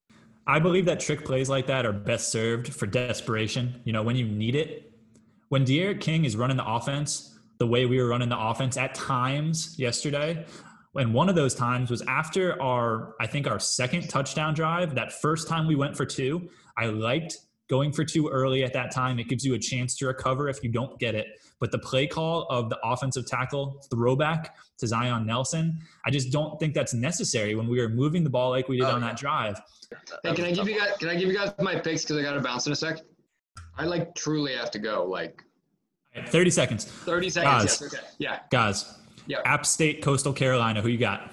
[0.46, 3.82] I believe that trick plays like that are best served for desperation.
[3.86, 4.91] You know, when you need it.
[5.52, 8.96] When D'Eriq King is running the offense the way we were running the offense at
[8.96, 10.46] times yesterday,
[10.96, 14.96] and one of those times was after our, I think our second touchdown drive.
[14.96, 17.36] That first time we went for two, I liked
[17.70, 19.20] going for two early at that time.
[19.20, 21.28] It gives you a chance to recover if you don't get it.
[21.60, 26.58] But the play call of the offensive tackle throwback to Zion Nelson, I just don't
[26.62, 29.08] think that's necessary when we were moving the ball like we did Oh, on yeah.
[29.10, 29.62] that drive.
[30.24, 30.92] Hey, can I give you guys?
[30.98, 33.02] Can I give you guys my picks because I got to bounce in a sec?
[33.78, 35.06] I like truly have to go.
[35.06, 35.44] Like
[36.28, 36.86] 30 seconds.
[36.86, 37.54] 30 seconds.
[37.54, 37.82] Guys.
[37.82, 37.94] Yes.
[37.94, 38.08] Okay.
[38.20, 38.40] Yeah.
[38.52, 39.40] Guys, Yeah.
[39.46, 41.32] App State, Coastal Carolina, who you got?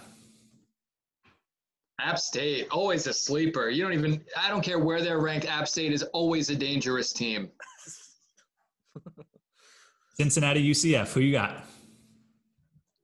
[2.00, 3.68] App State, always a sleeper.
[3.70, 4.24] You don't even.
[4.37, 5.46] I don't care where they're ranked.
[5.46, 7.50] App State is always a dangerous team.
[10.16, 11.64] Cincinnati, UCF, who you got?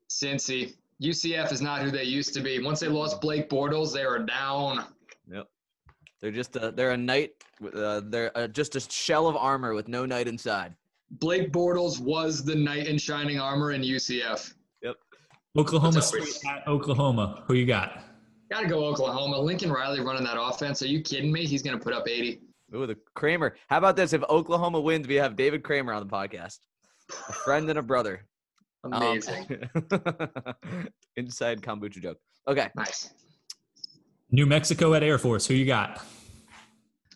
[0.09, 0.75] Cincy.
[1.03, 2.63] UCF is not who they used to be.
[2.63, 4.85] Once they lost Blake Bortles, they are down.
[5.31, 5.49] Yep.
[6.21, 7.33] They're just a, they're a knight.
[7.61, 10.75] With, Uh, they're uh, just a shell of armor with no knight inside.
[11.11, 14.55] Blake Bortles was the knight in shining armor in UCF.
[14.83, 14.97] Yep.
[15.57, 18.03] Oklahoma State at Oklahoma, who you got?
[18.51, 19.39] Got to go Oklahoma.
[19.39, 20.83] Lincoln Riley running that offense.
[20.83, 21.47] Are you kidding me?
[21.47, 22.41] He's going to put up 80.
[22.75, 23.57] Ooh, the Kramer.
[23.69, 24.13] How about this?
[24.13, 26.59] If Oklahoma wins, we have David Kramer on the podcast.
[27.29, 28.25] A friend and a brother.
[28.85, 29.47] Um, Amazing.
[31.17, 32.19] inside kombucha joke.
[32.47, 32.69] Okay.
[32.77, 33.15] nice.
[34.31, 35.47] New Mexico at Air Force.
[35.47, 36.05] Who you got?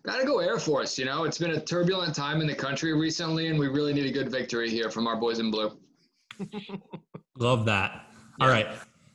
[0.09, 0.99] Gotta go Air Force.
[0.99, 4.07] You know, it's been a turbulent time in the country recently, and we really need
[4.07, 5.79] a good victory here from our boys in blue.
[7.37, 8.07] Love that.
[8.41, 8.69] All right.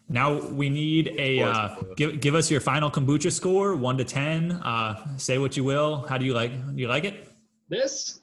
[0.07, 4.51] Now we need a uh, give give us your final kombucha score, one to ten.
[4.51, 6.05] Uh, say what you will.
[6.07, 6.51] How do you like?
[6.75, 7.27] Do you like it?
[7.69, 8.19] This,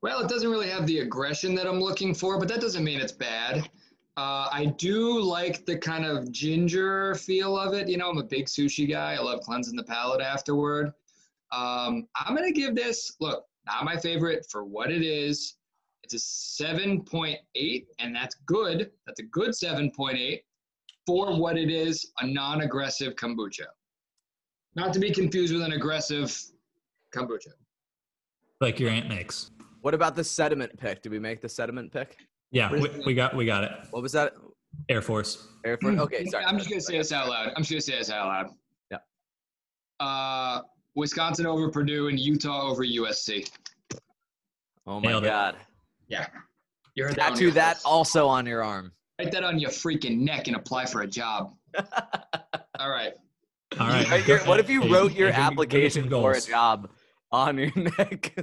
[0.00, 2.98] well, it doesn't really have the aggression that I'm looking for, but that doesn't mean
[2.98, 3.68] it's bad.
[4.16, 7.88] Uh, I do like the kind of ginger feel of it.
[7.88, 9.16] You know, I'm a big sushi guy.
[9.16, 10.94] I love cleansing the palate afterward.
[11.52, 15.56] Um, I'm gonna give this look not my favorite for what it is.
[16.02, 18.90] It's a 7.8, and that's good.
[19.06, 20.40] That's a good 7.8
[21.06, 23.66] for what it is a non aggressive kombucha.
[24.76, 26.36] Not to be confused with an aggressive
[27.14, 27.52] kombucha.
[28.60, 29.50] Like your aunt makes.
[29.80, 31.02] What about the sediment pick?
[31.02, 32.16] Did we make the sediment pick?
[32.50, 33.72] Yeah, we, we got we got it.
[33.90, 34.34] What was that?
[34.88, 35.48] Air Force.
[35.64, 35.96] Air Force.
[36.00, 36.44] Okay, sorry.
[36.44, 37.48] I'm just gonna say this out loud.
[37.56, 38.50] I'm just gonna say this out loud.
[38.90, 38.98] Yeah.
[40.00, 40.62] Uh,
[40.96, 43.48] Wisconsin over Purdue and Utah over USC.
[44.86, 45.28] Oh my Nailed it.
[45.28, 45.56] god.
[46.08, 46.26] Yeah.
[46.94, 47.30] You heard that.
[47.30, 48.92] one Tattoo here that also on your arm.
[49.18, 51.54] Write that on your freaking neck and apply for a job.
[52.78, 53.12] All right.
[53.78, 54.08] All right.
[54.10, 56.10] Write your- what if you Hey, wrote your hey, give me- give me some application
[56.10, 56.90] for a job
[57.32, 58.34] on your neck?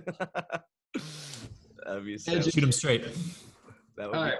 [1.85, 2.41] That'd be so.
[2.41, 3.03] Shoot them straight.
[3.97, 4.31] That would All be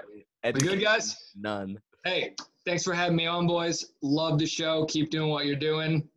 [0.44, 0.54] right.
[0.54, 1.16] We good, guys?
[1.36, 1.78] None.
[2.04, 2.34] Hey,
[2.66, 3.92] thanks for having me on, boys.
[4.02, 4.84] Love the show.
[4.86, 6.08] Keep doing what you're doing.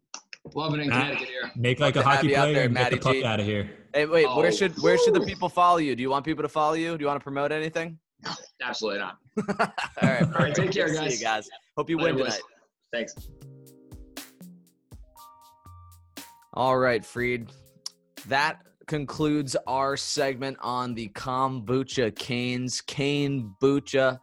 [0.53, 1.01] Loving it in Matt.
[1.03, 1.51] Connecticut here.
[1.55, 3.25] Make like a hockey you player there, and get the Matty puck G.
[3.25, 3.69] out of here.
[3.93, 4.25] Hey, wait.
[4.29, 5.95] Oh, where should where should the people follow you?
[5.95, 6.97] Do you want people to follow you?
[6.97, 7.97] Do you want to promote anything?
[8.23, 8.31] No,
[8.63, 9.17] Absolutely not.
[10.01, 10.23] All right.
[10.23, 10.97] All right, take care, guys.
[10.97, 11.19] See guys.
[11.19, 11.49] you guys.
[11.77, 12.33] Hope you Later, win boys.
[12.35, 12.41] tonight.
[12.93, 13.15] Thanks.
[16.53, 17.51] All right, Freed.
[18.27, 24.19] That concludes our segment on the kombucha canes, cane bucha.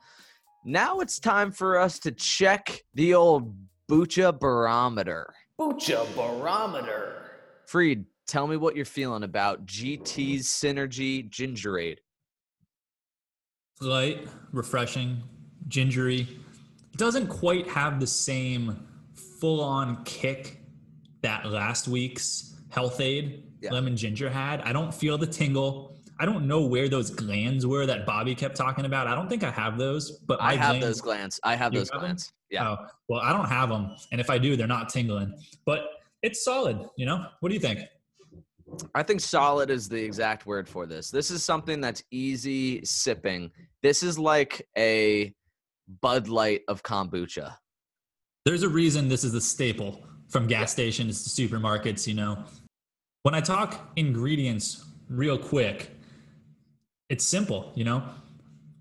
[0.64, 3.54] Now it's time for us to check the old
[3.90, 5.34] bucha barometer.
[5.60, 7.30] Bucha barometer.
[7.66, 11.98] Freed, tell me what you're feeling about GT's Synergy Gingerade.
[13.80, 15.22] Light, refreshing,
[15.68, 16.38] gingery.
[16.96, 18.86] Doesn't quite have the same
[19.40, 20.60] full-on kick
[21.22, 23.70] that last week's Health-Ade Yeah.
[23.72, 24.60] lemon ginger had.
[24.62, 25.96] I don't feel the tingle.
[26.18, 29.06] I don't know where those glands were that Bobby kept talking about.
[29.08, 31.40] I don't think I have those, but I have glands- those glands.
[31.42, 32.08] I have You those have them?
[32.08, 32.32] glands.
[32.52, 32.68] Yeah.
[32.68, 35.34] Oh, well, I don't have them, and if I do, they're not tingling.
[35.64, 35.86] But
[36.22, 36.78] it's solid.
[36.96, 37.80] You know, what do you think?
[38.94, 41.10] I think solid is the exact word for this.
[41.10, 43.50] This is something that's easy sipping.
[43.82, 45.34] This is like a
[46.00, 47.56] Bud Light of kombucha.
[48.44, 52.06] There's a reason this is the staple from gas stations to supermarkets.
[52.06, 52.44] You know,
[53.22, 55.90] when I talk ingredients real quick,
[57.08, 57.72] it's simple.
[57.74, 58.04] You know,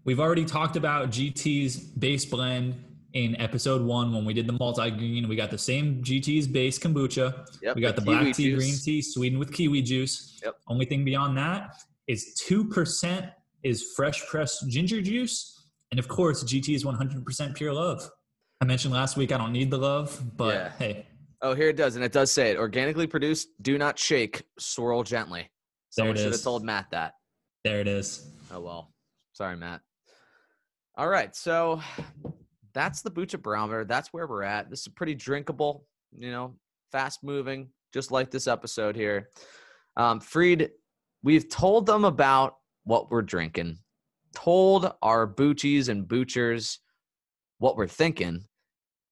[0.03, 2.75] we've already talked about GT's base blend
[3.13, 5.27] in episode one when we did the multi green.
[5.27, 7.45] We got the same GT's base kombucha.
[7.61, 7.75] Yep.
[7.75, 8.57] We got the, black tea, juice.
[8.63, 10.39] green tea, sweetened with kiwi juice.
[10.43, 10.55] Yep.
[10.67, 11.75] Only thing beyond that
[12.07, 13.25] is two percent
[13.63, 18.09] is fresh pressed ginger juice, and of course, GT is one hundred percent pure love.
[18.61, 20.71] I mentioned last week I don't need the love, but Yeah.
[20.79, 21.05] hey,
[21.43, 22.57] Oh, here it does, and it does say it.
[22.57, 23.47] Organically produced.
[23.63, 24.43] Do not shake.
[24.59, 25.49] Swirl gently.
[25.89, 27.13] Someone should have told Matt that.
[27.63, 28.29] there it is.
[28.53, 28.93] Oh well.
[29.33, 29.81] Sorry, Matt.
[30.95, 31.81] All right, so
[32.73, 33.85] that's the Bucha barometer.
[33.85, 34.69] That's where we're at.
[34.69, 35.85] This is pretty drinkable.
[36.17, 36.55] You know,
[36.91, 39.29] fast moving, just like this episode here.
[39.97, 40.69] Um, Freed,
[41.23, 43.79] we've told them about what we're drinking.
[44.33, 46.77] Told our boochies and boochers
[47.59, 48.45] what we're thinking.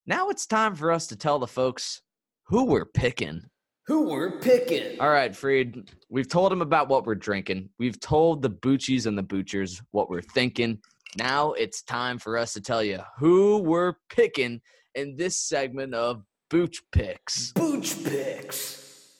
[0.05, 2.01] Now it's time for us to tell the folks
[2.47, 3.43] who we're picking.
[3.85, 4.99] Who we're picking.
[4.99, 5.91] All right, Freed.
[6.09, 7.69] We've told them about what we're drinking.
[7.79, 10.79] We've told the Boochies and the Boochers what we're thinking.
[11.17, 14.61] Now it's time for us to tell you who we're picking
[14.93, 17.51] in this segment of Booch Picks.
[17.53, 19.15] Booch picks.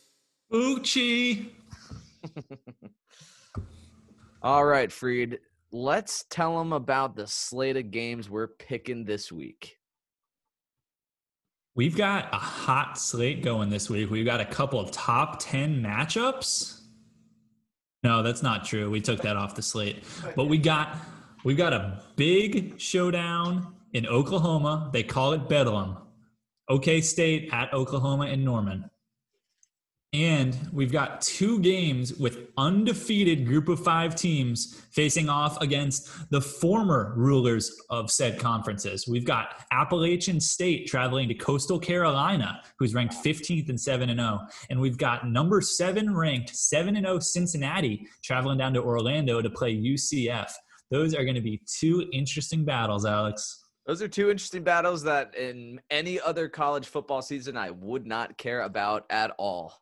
[0.52, 1.56] Uchi.
[4.42, 5.40] All right, Freed.
[5.72, 9.78] Let's tell them about the slate of games we're picking this week.
[11.76, 14.10] We've got a hot slate going this week.
[14.10, 16.82] We've got a couple of top 10 matchups.
[18.04, 18.90] No, that's not true.
[18.90, 20.04] We took that off the slate.
[20.36, 20.98] But we got
[21.44, 24.90] we got a big showdown in Oklahoma.
[24.92, 25.98] They call it Bedlam.
[26.68, 28.90] OK State at Oklahoma and Norman.
[30.12, 36.42] And we've got two games with undefeated group of five teams facing off against the
[36.42, 39.08] former rulers of said conferences.
[39.08, 44.40] We've got Appalachian State traveling to Coastal Carolina, who's ranked 15th and 7 and 0.
[44.72, 49.50] And we've got number seven ranked 7 and 0 Cincinnati traveling down to Orlando to
[49.50, 50.52] play UCF.
[50.92, 53.64] Those are going to be two interesting battles, Alex.
[53.86, 58.38] Those are two interesting battles that in any other college football season I would not
[58.38, 59.74] care about at all.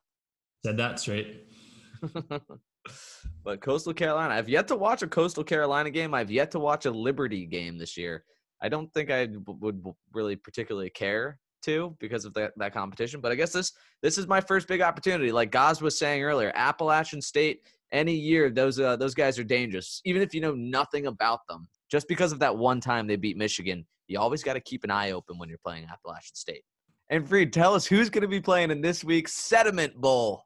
[0.65, 1.47] Said that straight.
[3.43, 6.13] but Coastal Carolina, I've yet to watch a Coastal Carolina game.
[6.13, 8.23] I've yet to watch a Liberty game this year.
[8.61, 13.21] I don't think I would really particularly care to because of that, that competition.
[13.21, 15.31] But I guess this this is my first big opportunity.
[15.31, 17.61] Like Gaz was saying earlier, Appalachian State.
[17.91, 21.67] Any year, those uh, those guys are dangerous, even if you know nothing about them.
[21.89, 24.91] Just because of that one time they beat Michigan, you always got to keep an
[24.91, 26.63] eye open when you're playing Appalachian State.
[27.10, 30.43] And Freed, tell us who's going to be playing in this week's Sediment Bowl.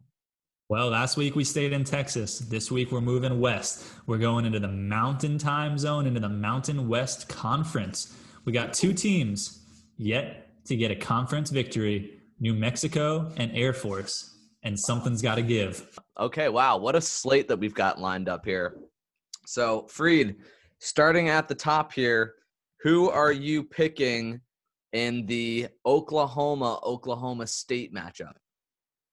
[0.69, 2.39] Well, last week we stayed in Texas.
[2.39, 3.85] This week we're moving west.
[4.05, 8.15] We're going into the Mountain Time Zone, into the Mountain West Conference.
[8.45, 9.65] We got two teams
[9.97, 14.30] yet to get a conference victory New Mexico and Air Force.
[14.63, 15.99] And something's got to give.
[16.19, 16.77] Okay, wow.
[16.77, 18.77] What a slate that we've got lined up here.
[19.47, 20.35] So, Freed,
[20.79, 22.35] starting at the top here,
[22.81, 24.41] who are you picking
[24.93, 28.33] in the Oklahoma Oklahoma State matchup?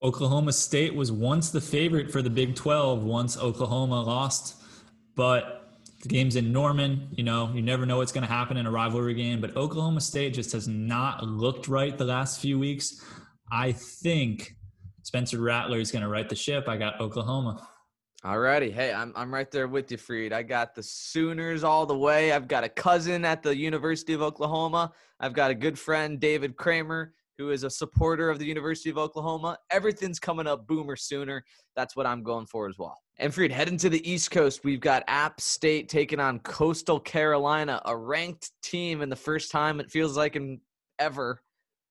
[0.02, 4.62] Oklahoma State was once the favorite for the Big 12 once Oklahoma lost,
[5.16, 7.08] but the game's in Norman.
[7.10, 10.00] You know, you never know what's going to happen in a rivalry game, but Oklahoma
[10.00, 13.04] State just has not looked right the last few weeks.
[13.50, 14.54] I think
[15.08, 16.68] Spencer Rattler is going to right the ship.
[16.68, 17.66] I got Oklahoma.
[18.24, 18.70] All righty.
[18.70, 20.34] Hey, I'm, I'm right there with you, Freed.
[20.34, 22.32] I got the Sooners all the way.
[22.32, 24.92] I've got a cousin at the University of Oklahoma.
[25.18, 28.98] I've got a good friend, David Kramer who is a supporter of the University of
[28.98, 29.56] Oklahoma.
[29.70, 31.44] Everything's coming up boomer sooner.
[31.76, 32.98] That's what I'm going for as well.
[33.18, 37.80] And Freed, heading to the East Coast, we've got App State taking on Coastal Carolina,
[37.84, 40.60] a ranked team in the first time it feels like in
[40.98, 41.40] ever.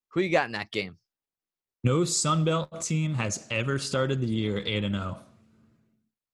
[0.10, 0.97] Who you got in that game?
[1.83, 5.17] No Sunbelt team has ever started the year 8 0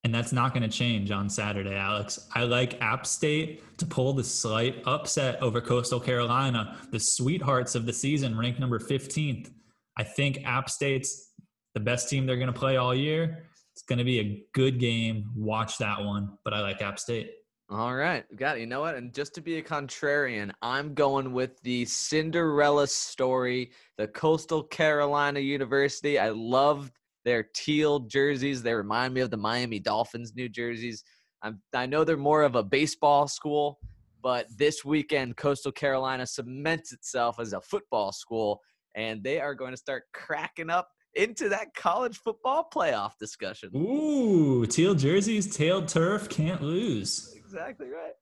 [0.03, 2.27] and that's not going to change on Saturday, Alex.
[2.35, 7.85] I like App State to pull the slight upset over Coastal Carolina, the sweethearts of
[7.85, 9.51] the season, ranked number 15th.
[9.95, 11.31] I think App State's
[11.73, 13.45] the best team they're going to play all year.
[13.71, 15.31] It's going to be a good game.
[15.35, 17.31] Watch that one, but I like App State.
[17.73, 18.59] All right, got it.
[18.59, 18.93] You know what?
[18.93, 25.39] And just to be a contrarian, I'm going with the Cinderella story, the Coastal Carolina
[25.39, 26.19] University.
[26.19, 26.91] I love
[27.25, 28.61] their teal jerseys.
[28.61, 31.03] They remind me of the Miami Dolphins new jerseys.
[31.41, 33.79] I'm, I know they're more of a baseball school,
[34.21, 38.61] but this weekend, Coastal Carolina cements itself as a football school,
[38.93, 43.71] and they are going to start cracking up into that college football playoff discussion.
[43.75, 47.32] Ooh, teal jerseys, tailed turf, can't lose.
[47.53, 48.13] Exactly right.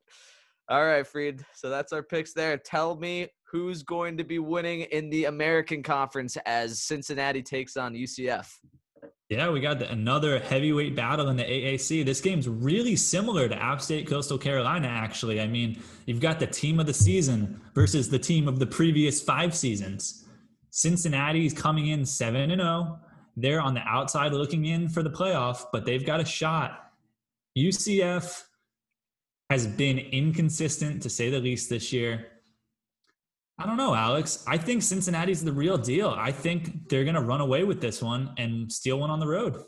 [0.69, 1.45] All right, Freed.
[1.53, 2.57] So that's our picks there.
[2.57, 7.93] Tell me who's going to be winning in the American Conference as Cincinnati takes on
[7.93, 8.47] UCF.
[9.29, 12.05] Yeah, we got the, another heavyweight battle in the AAC.
[12.05, 15.39] This game's really similar to App State Coastal Carolina, actually.
[15.39, 19.21] I mean, you've got the team of the season versus the team of the previous
[19.21, 20.25] five seasons.
[20.71, 22.99] Cincinnati's coming in 7 and 0.
[23.37, 26.91] They're on the outside looking in for the playoff, but they've got a shot.
[27.57, 28.43] UCF
[29.51, 32.25] has been inconsistent to say the least this year.
[33.59, 34.45] I don't know, Alex.
[34.47, 36.15] I think Cincinnati's the real deal.
[36.17, 39.27] I think they're going to run away with this one and steal one on the
[39.27, 39.61] road.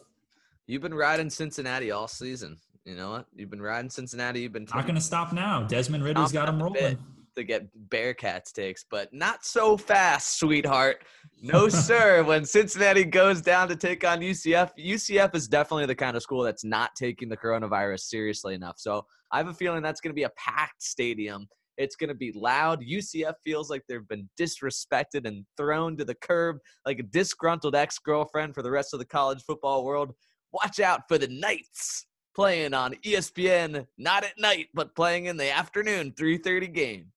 [0.68, 2.60] You've been riding Cincinnati all season.
[2.86, 3.26] You know what?
[3.36, 4.40] You've been riding Cincinnati.
[4.40, 5.64] You've been not going to stop now.
[5.64, 6.98] Desmond Ridder's got them rolling
[7.36, 11.04] to get Bearcats takes, but not so fast, sweetheart.
[11.42, 12.24] No, sir.
[12.24, 16.44] when Cincinnati goes down to take on UCF, UCF is definitely the kind of school
[16.44, 18.76] that's not taking the coronavirus seriously enough.
[18.78, 22.16] So I have a feeling that's going to be a packed stadium it's going to
[22.16, 22.82] be loud.
[22.82, 27.98] UCF feels like they've been disrespected and thrown to the curb like a disgruntled ex
[28.00, 30.14] girlfriend for the rest of the college football world.
[30.52, 35.52] Watch out for the Knights playing on ESPN, not at night, but playing in the
[35.52, 37.13] afternoon, 3:30 game.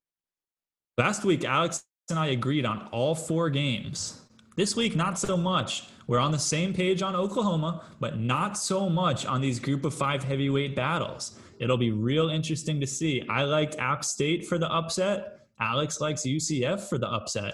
[0.98, 4.22] Last week, Alex and I agreed on all four games.
[4.56, 5.88] This week, not so much.
[6.06, 9.92] We're on the same page on Oklahoma, but not so much on these group of
[9.92, 11.38] five heavyweight battles.
[11.58, 13.22] It'll be real interesting to see.
[13.28, 15.40] I liked App State for the upset.
[15.60, 17.52] Alex likes UCF for the upset.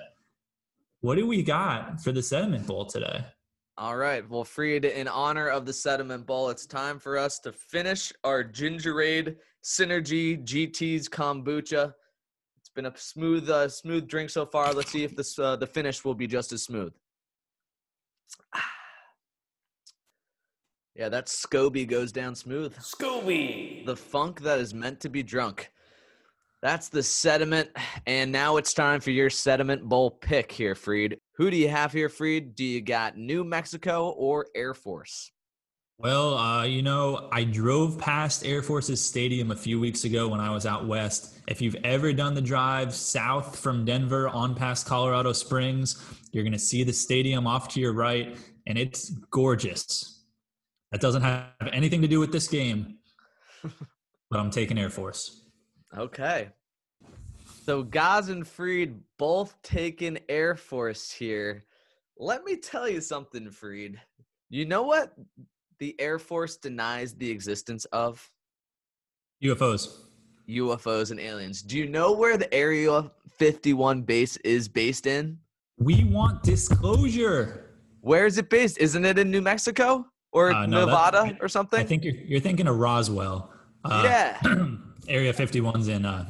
[1.00, 3.24] What do we got for the Sediment Bowl today?
[3.76, 4.28] All right.
[4.30, 8.44] Well, Freed, in honor of the Sediment Bowl, it's time for us to finish our
[8.44, 9.34] Gingerade
[9.64, 11.94] Synergy GT's kombucha.
[12.74, 14.72] Been a smooth, uh, smooth drink so far.
[14.72, 16.92] Let's see if this uh, the finish will be just as smooth.
[20.94, 22.76] Yeah, that Scoby goes down smooth.
[22.76, 23.86] Scooby!
[23.86, 25.72] The funk that is meant to be drunk.
[26.60, 27.70] That's the sediment.
[28.06, 31.18] And now it's time for your sediment bowl pick here, Freed.
[31.36, 32.54] Who do you have here, Freed?
[32.54, 35.32] Do you got New Mexico or Air Force?
[35.98, 40.40] Well, uh, you know, I drove past Air Force's stadium a few weeks ago when
[40.40, 41.38] I was out west.
[41.46, 46.52] If you've ever done the drive south from Denver on past Colorado Springs, you're going
[46.52, 48.36] to see the stadium off to your right,
[48.66, 50.24] and it's gorgeous.
[50.90, 52.98] That doesn't have anything to do with this game,
[53.62, 55.46] but I'm taking Air Force.
[55.96, 56.48] Okay.
[57.64, 61.64] So Gaz and Freed both taking Air Force here.
[62.18, 64.00] Let me tell you something, Freed.
[64.50, 65.14] You know what
[65.82, 68.30] the Air Force denies the existence of?
[69.42, 69.88] UFOs.
[70.48, 71.60] UFOs and aliens.
[71.60, 75.36] Do you know where the Area 51 base is based in?
[75.78, 77.70] We want disclosure.
[78.00, 78.78] Where is it based?
[78.78, 81.80] Isn't it in New Mexico or Uh, no, that- Nevada or something?
[81.80, 83.50] I think you're, you're thinking of Roswell.
[83.84, 84.40] Uh, yeah,
[85.08, 86.24] Area 51's in uh,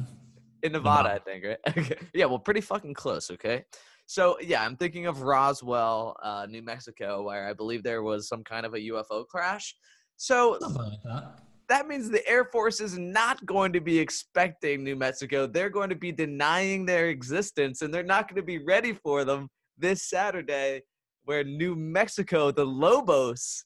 [0.63, 1.59] in Nevada, I think, right?
[1.77, 1.97] Okay.
[2.15, 3.29] Yeah, well, pretty fucking close.
[3.29, 3.65] Okay.
[4.05, 8.43] So yeah, I'm thinking of Roswell, uh, New Mexico, where I believe there was some
[8.43, 9.75] kind of a UFO crash.
[10.17, 11.39] So like that.
[11.69, 15.47] that means the Air Force is not going to be expecting New Mexico.
[15.47, 19.25] They're going to be denying their existence and they're not going to be ready for
[19.25, 20.81] them this Saturday,
[21.25, 23.65] where New Mexico, the Lobos,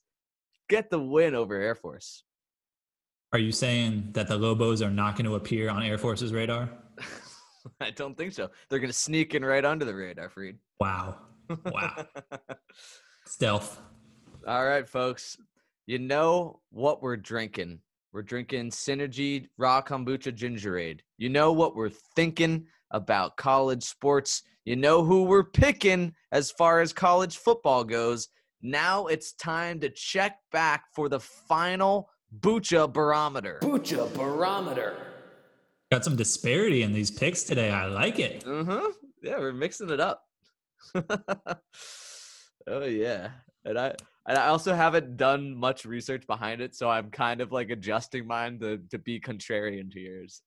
[0.68, 2.24] get the win over Air Force.
[3.32, 6.70] Are you saying that the Lobos are not going to appear on Air Force's radar?
[7.80, 8.50] I don't think so.
[8.68, 10.56] They're going to sneak in right under the radar, Freed.
[10.80, 11.16] Wow.
[11.66, 12.06] Wow.
[13.26, 13.80] Stealth.
[14.46, 15.36] All right, folks.
[15.86, 17.80] You know what we're drinking.
[18.12, 21.00] We're drinking Synergy Raw Kombucha Gingerade.
[21.18, 24.42] You know what we're thinking about college sports.
[24.64, 28.28] You know who we're picking as far as college football goes.
[28.60, 32.10] Now it's time to check back for the final
[32.40, 33.58] Bucha barometer.
[33.62, 34.96] Bucha Barometer.
[35.90, 37.70] Got some disparity in these picks today.
[37.70, 38.44] I like it.
[38.46, 38.92] Uh-huh.
[39.22, 40.22] Yeah, we're mixing it up.
[40.94, 43.30] oh yeah.
[43.64, 43.94] And I
[44.28, 48.26] and I also haven't done much research behind it, so I'm kind of like adjusting
[48.26, 50.42] mine to, to be contrarian to yours.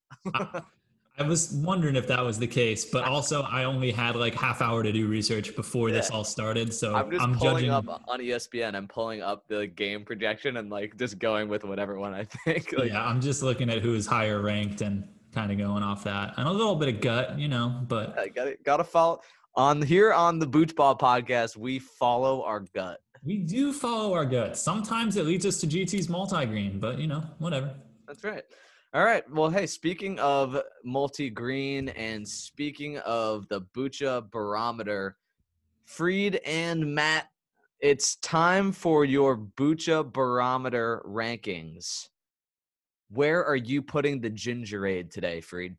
[1.17, 4.61] I was wondering if that was the case, but also I only had like half
[4.61, 6.71] hour to do research before this all started.
[6.71, 7.71] So I'm just I'm pulling judging.
[7.71, 8.75] up on ESPN.
[8.75, 12.71] I'm pulling up the game projection and like just going with whatever one I think.
[12.77, 16.33] Like, yeah, I'm just looking at who's higher ranked and kind of going off that.
[16.37, 19.21] And a little bit of gut, you know, but I got got to follow
[19.55, 21.57] on here on the Booch Ball podcast.
[21.57, 22.99] We follow our gut.
[23.23, 24.57] we do follow our gut.
[24.57, 27.75] Sometimes it leads us to GT's multi-green, but you know, whatever.
[28.07, 28.43] That's right.
[28.93, 29.23] All right.
[29.31, 35.15] Well, hey, speaking of multi green and speaking of the Bucha barometer,
[35.85, 37.29] Freed and Matt,
[37.79, 42.09] it's time for your Bucha barometer rankings.
[43.13, 45.75] Where are you putting the gingerade today, Freed?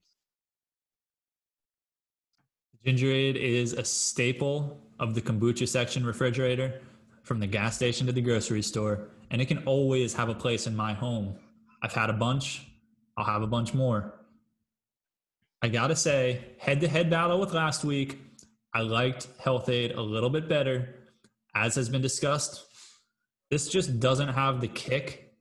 [2.87, 6.83] Gingerade is a staple of the kombucha section refrigerator
[7.23, 10.67] from the gas station to the grocery store, and it can always have a place
[10.67, 11.35] in my home.
[11.83, 12.67] I've had a bunch,
[13.17, 14.13] I'll have a bunch more.
[15.63, 18.19] I gotta say, head to head battle with last week,
[18.75, 20.97] I liked Health-Ade a little bit better.
[21.55, 22.67] As has been discussed,
[23.51, 25.32] this just doesn't have the kick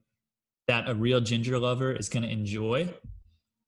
[0.72, 2.94] that a real ginger lover is gonna enjoy.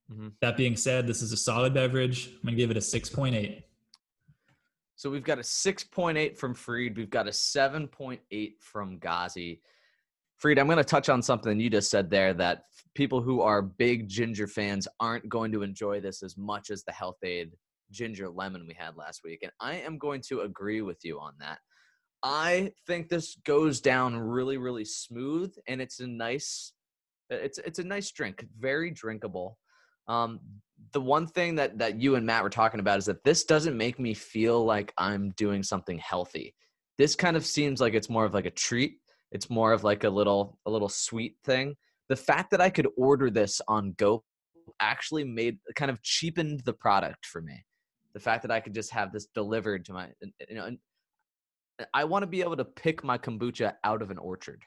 [0.09, 0.33] Mhm.
[0.41, 2.29] That being said, this is a solid beverage.
[2.29, 3.65] I'm gonna give it a 6.8.
[4.95, 6.95] So we've got a 6.8 from Freed.
[6.95, 9.61] We've got a 7.8 from Ghazi.
[10.37, 13.61] Freed, I'm going to touch on something you just said there that people who are
[13.61, 17.51] big ginger fans aren't going to enjoy this as much as the Health-Ade
[17.91, 19.39] ginger lemon we had last week.
[19.43, 21.59] And I am going to agree with you on that.
[22.23, 26.71] I think this goes down really, really smooth, and it's a nice,
[27.29, 29.57] it's it's a nice drink, very drinkable.
[30.07, 30.39] Um,
[30.91, 33.77] the one thing that that you and Matt were talking about is that this doesn't
[33.77, 36.55] make me feel like I'm doing something healthy.
[36.97, 38.97] This kind of seems like it's more of like a treat.
[39.31, 41.75] It's more of like a little a little sweet thing.
[42.09, 44.23] The fact that I could order this on Go
[44.79, 47.65] actually made kind of cheapened the product for me.
[48.13, 50.09] The fact that I could just have this delivered to my
[50.49, 50.77] you know and
[51.93, 54.61] I want to be able to pick my kombucha out of an orchard.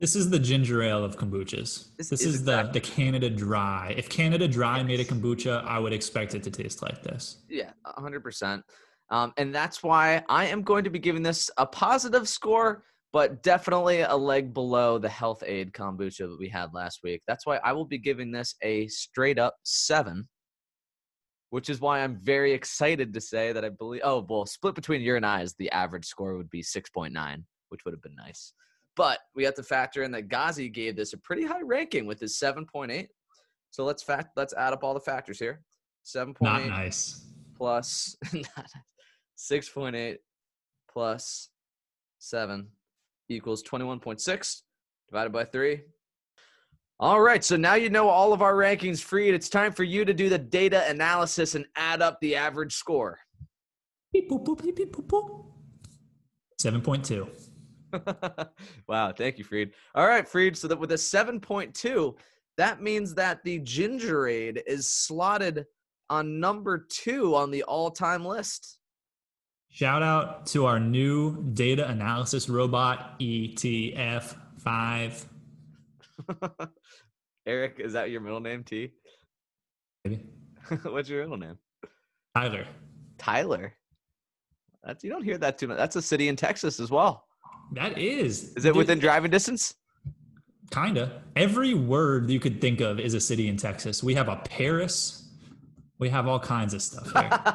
[0.00, 1.94] This is the ginger ale of kombuchas.
[1.96, 3.94] This This, is is, the, the Canada Dry.
[3.96, 7.38] If Canada Dry made a kombucha, I would expect it to taste like this.
[7.48, 8.64] Yeah, a hundred percent.
[9.10, 13.42] Um, and that's why I am going to be giving this a positive score, but
[13.42, 17.22] definitely a leg below the Health-Ade kombucha that we had last week.
[17.28, 20.28] That's why I will be giving this a straight up seven,
[21.50, 24.00] which is why I'm very excited to say that I believe.
[24.02, 27.12] Oh, well, split between your and I I's, the average score would be six point
[27.12, 28.52] nine, which would have been nice.
[28.96, 32.20] But we have to factor in that Ghazi gave this a pretty high ranking with
[32.20, 33.08] his seven point eight.
[33.70, 35.62] So let's fact let's add up all the factors here.
[36.04, 37.24] 7.8 not nice.
[37.56, 38.16] plus
[39.38, 40.16] 6.8
[40.90, 41.48] plus
[42.18, 42.68] 7
[43.28, 44.62] equals 21.6.
[45.08, 45.82] divided by three.
[47.00, 49.34] All right, so now you know all of our rankings, Freed.
[49.34, 53.18] It's time for you to do the data analysis and add up the average score.
[54.12, 55.46] Beep, boop, boop, beep, beep, boop, boop.
[56.60, 57.28] 7.2.
[58.88, 59.72] wow, thank you, Freed.
[59.94, 60.56] All right, Freed.
[60.56, 62.14] So that with a 7.2,
[62.58, 65.66] that means that the Gingerade is slotted
[66.10, 68.78] on number two on the all-time list.
[69.70, 75.24] Shout out to our new data analysis robot, E ETF5.
[77.46, 78.92] Eric, is that your middle name, T?
[80.04, 80.26] Maybe.
[80.82, 81.58] What's your middle name?
[82.36, 82.66] Tyler.
[83.16, 83.72] Tyler.
[84.84, 85.78] That's you don't hear that too much.
[85.78, 87.24] That's a city in Texas as well.
[87.72, 88.52] That is.
[88.54, 89.74] Is it within driving distance?
[90.70, 91.22] Kinda.
[91.36, 94.02] Every word you could think of is a city in Texas.
[94.02, 95.28] We have a Paris.
[95.98, 97.12] We have all kinds of stuff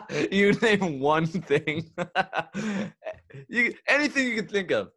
[0.10, 0.28] here.
[0.32, 1.92] you name one thing.
[3.48, 4.92] you anything you could think of.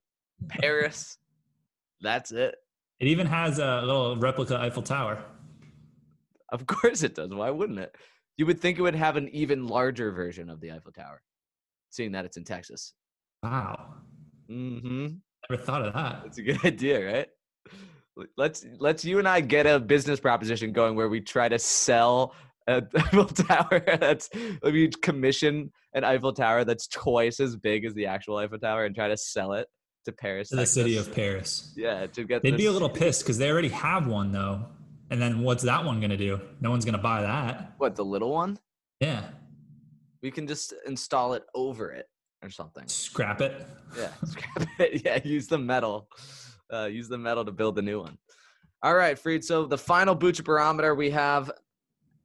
[0.48, 1.18] Paris.
[2.00, 2.56] That's it.
[2.98, 5.22] it even has a little replica Eiffel Tower.
[6.50, 7.30] Of course it does.
[7.30, 7.94] Why wouldn't it?
[8.36, 11.20] You would think it would have an even larger version of the Eiffel Tower,
[11.90, 12.94] seeing that it's in Texas.
[13.42, 13.94] Wow.
[14.50, 15.06] Mm-hmm.
[15.48, 16.22] Never thought of that.
[16.24, 17.28] That's a good idea, right?
[18.36, 22.34] Let's let's you and I get a business proposition going where we try to sell
[22.66, 24.28] an Eiffel Tower that's
[24.62, 28.94] we commission an Eiffel Tower that's twice as big as the actual Eiffel Tower and
[28.94, 29.68] try to sell it
[30.04, 30.50] to Paris.
[30.50, 31.72] To the city of Paris.
[31.76, 32.42] yeah to get.
[32.42, 34.66] They'd be a little pissed because they already have one though.
[35.10, 36.40] And then what's that one gonna do?
[36.60, 37.74] No one's gonna buy that.
[37.78, 38.58] What the little one?
[39.00, 39.24] Yeah.
[40.22, 42.06] We can just install it over it
[42.42, 42.84] or something.
[42.86, 43.66] Scrap it.
[43.96, 45.04] Yeah, scrap it.
[45.04, 46.08] Yeah, use the metal.
[46.72, 48.16] Uh, use the metal to build the new one.
[48.82, 49.44] All right, Freed.
[49.44, 51.50] So the final Bucha barometer we have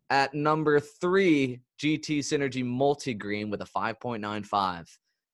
[0.10, 4.88] at number three, GT Synergy Multigreen with a 5.95.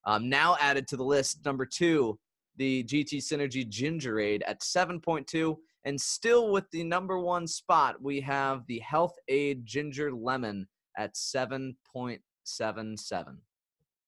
[0.06, 2.18] Um, now added to the list, number two,
[2.58, 5.56] the GT Synergy Gingerade at 7.2.
[5.84, 10.68] And still with the number one spot, we have the Health Aid Ginger Lemon
[10.98, 12.22] at 7.77.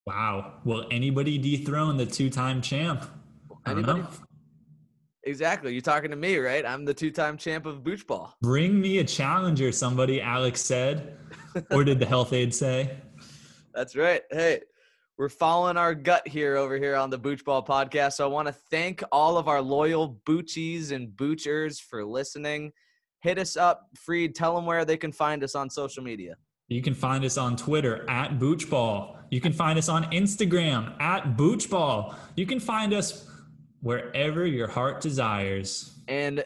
[0.05, 0.55] Wow.
[0.65, 3.05] Will anybody dethrone the two-time champ?
[3.65, 4.01] I don't Anybody?
[4.01, 4.07] know.
[5.25, 5.71] Exactly.
[5.71, 6.65] You're talking to me, right?
[6.65, 8.35] I'm the two-time champ of Booch Ball.
[8.41, 11.17] Bring me a challenger, somebody, Alex said.
[11.71, 12.97] or did the Health-Ade say?
[13.73, 14.21] That's right.
[14.29, 14.59] Hey,
[15.17, 18.13] we're following our gut here over here on the Booch Ball podcast.
[18.13, 22.73] So I want to thank all of our loyal Boochies and Boochers for listening.
[23.21, 24.35] Hit us up, Freed.
[24.35, 26.35] Tell them where they can find us on social media.
[26.67, 29.17] You can find us on Twitter at Boochball.
[29.33, 32.13] You can find us on Instagram at Boochball.
[32.35, 33.27] You can find us
[33.81, 35.97] wherever your heart desires.
[36.07, 36.45] And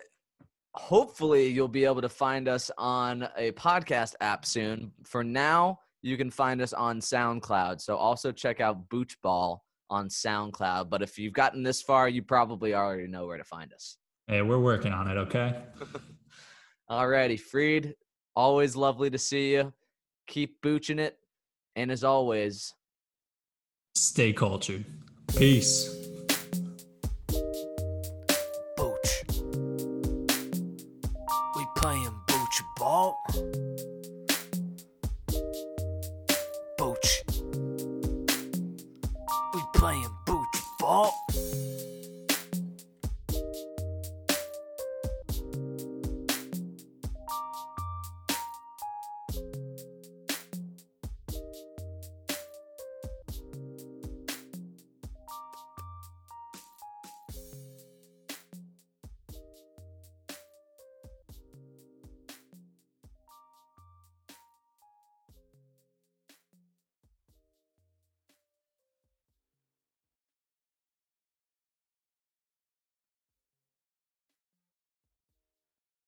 [0.73, 4.93] hopefully you'll be able to find us on a podcast app soon.
[5.03, 7.81] For now, you can find us on SoundCloud.
[7.81, 10.89] So also check out Booch Ball on SoundCloud.
[10.89, 13.97] But if you've gotten this far, you probably already know where to find us.
[14.27, 15.61] Hey, we're working on it, okay?
[16.89, 17.95] Alrighty, Freed.
[18.33, 19.73] Always lovely to see you.
[20.27, 21.17] Keep booching it.
[21.77, 22.73] And as always,
[23.93, 24.83] Stay cultured.
[25.37, 25.96] Peace.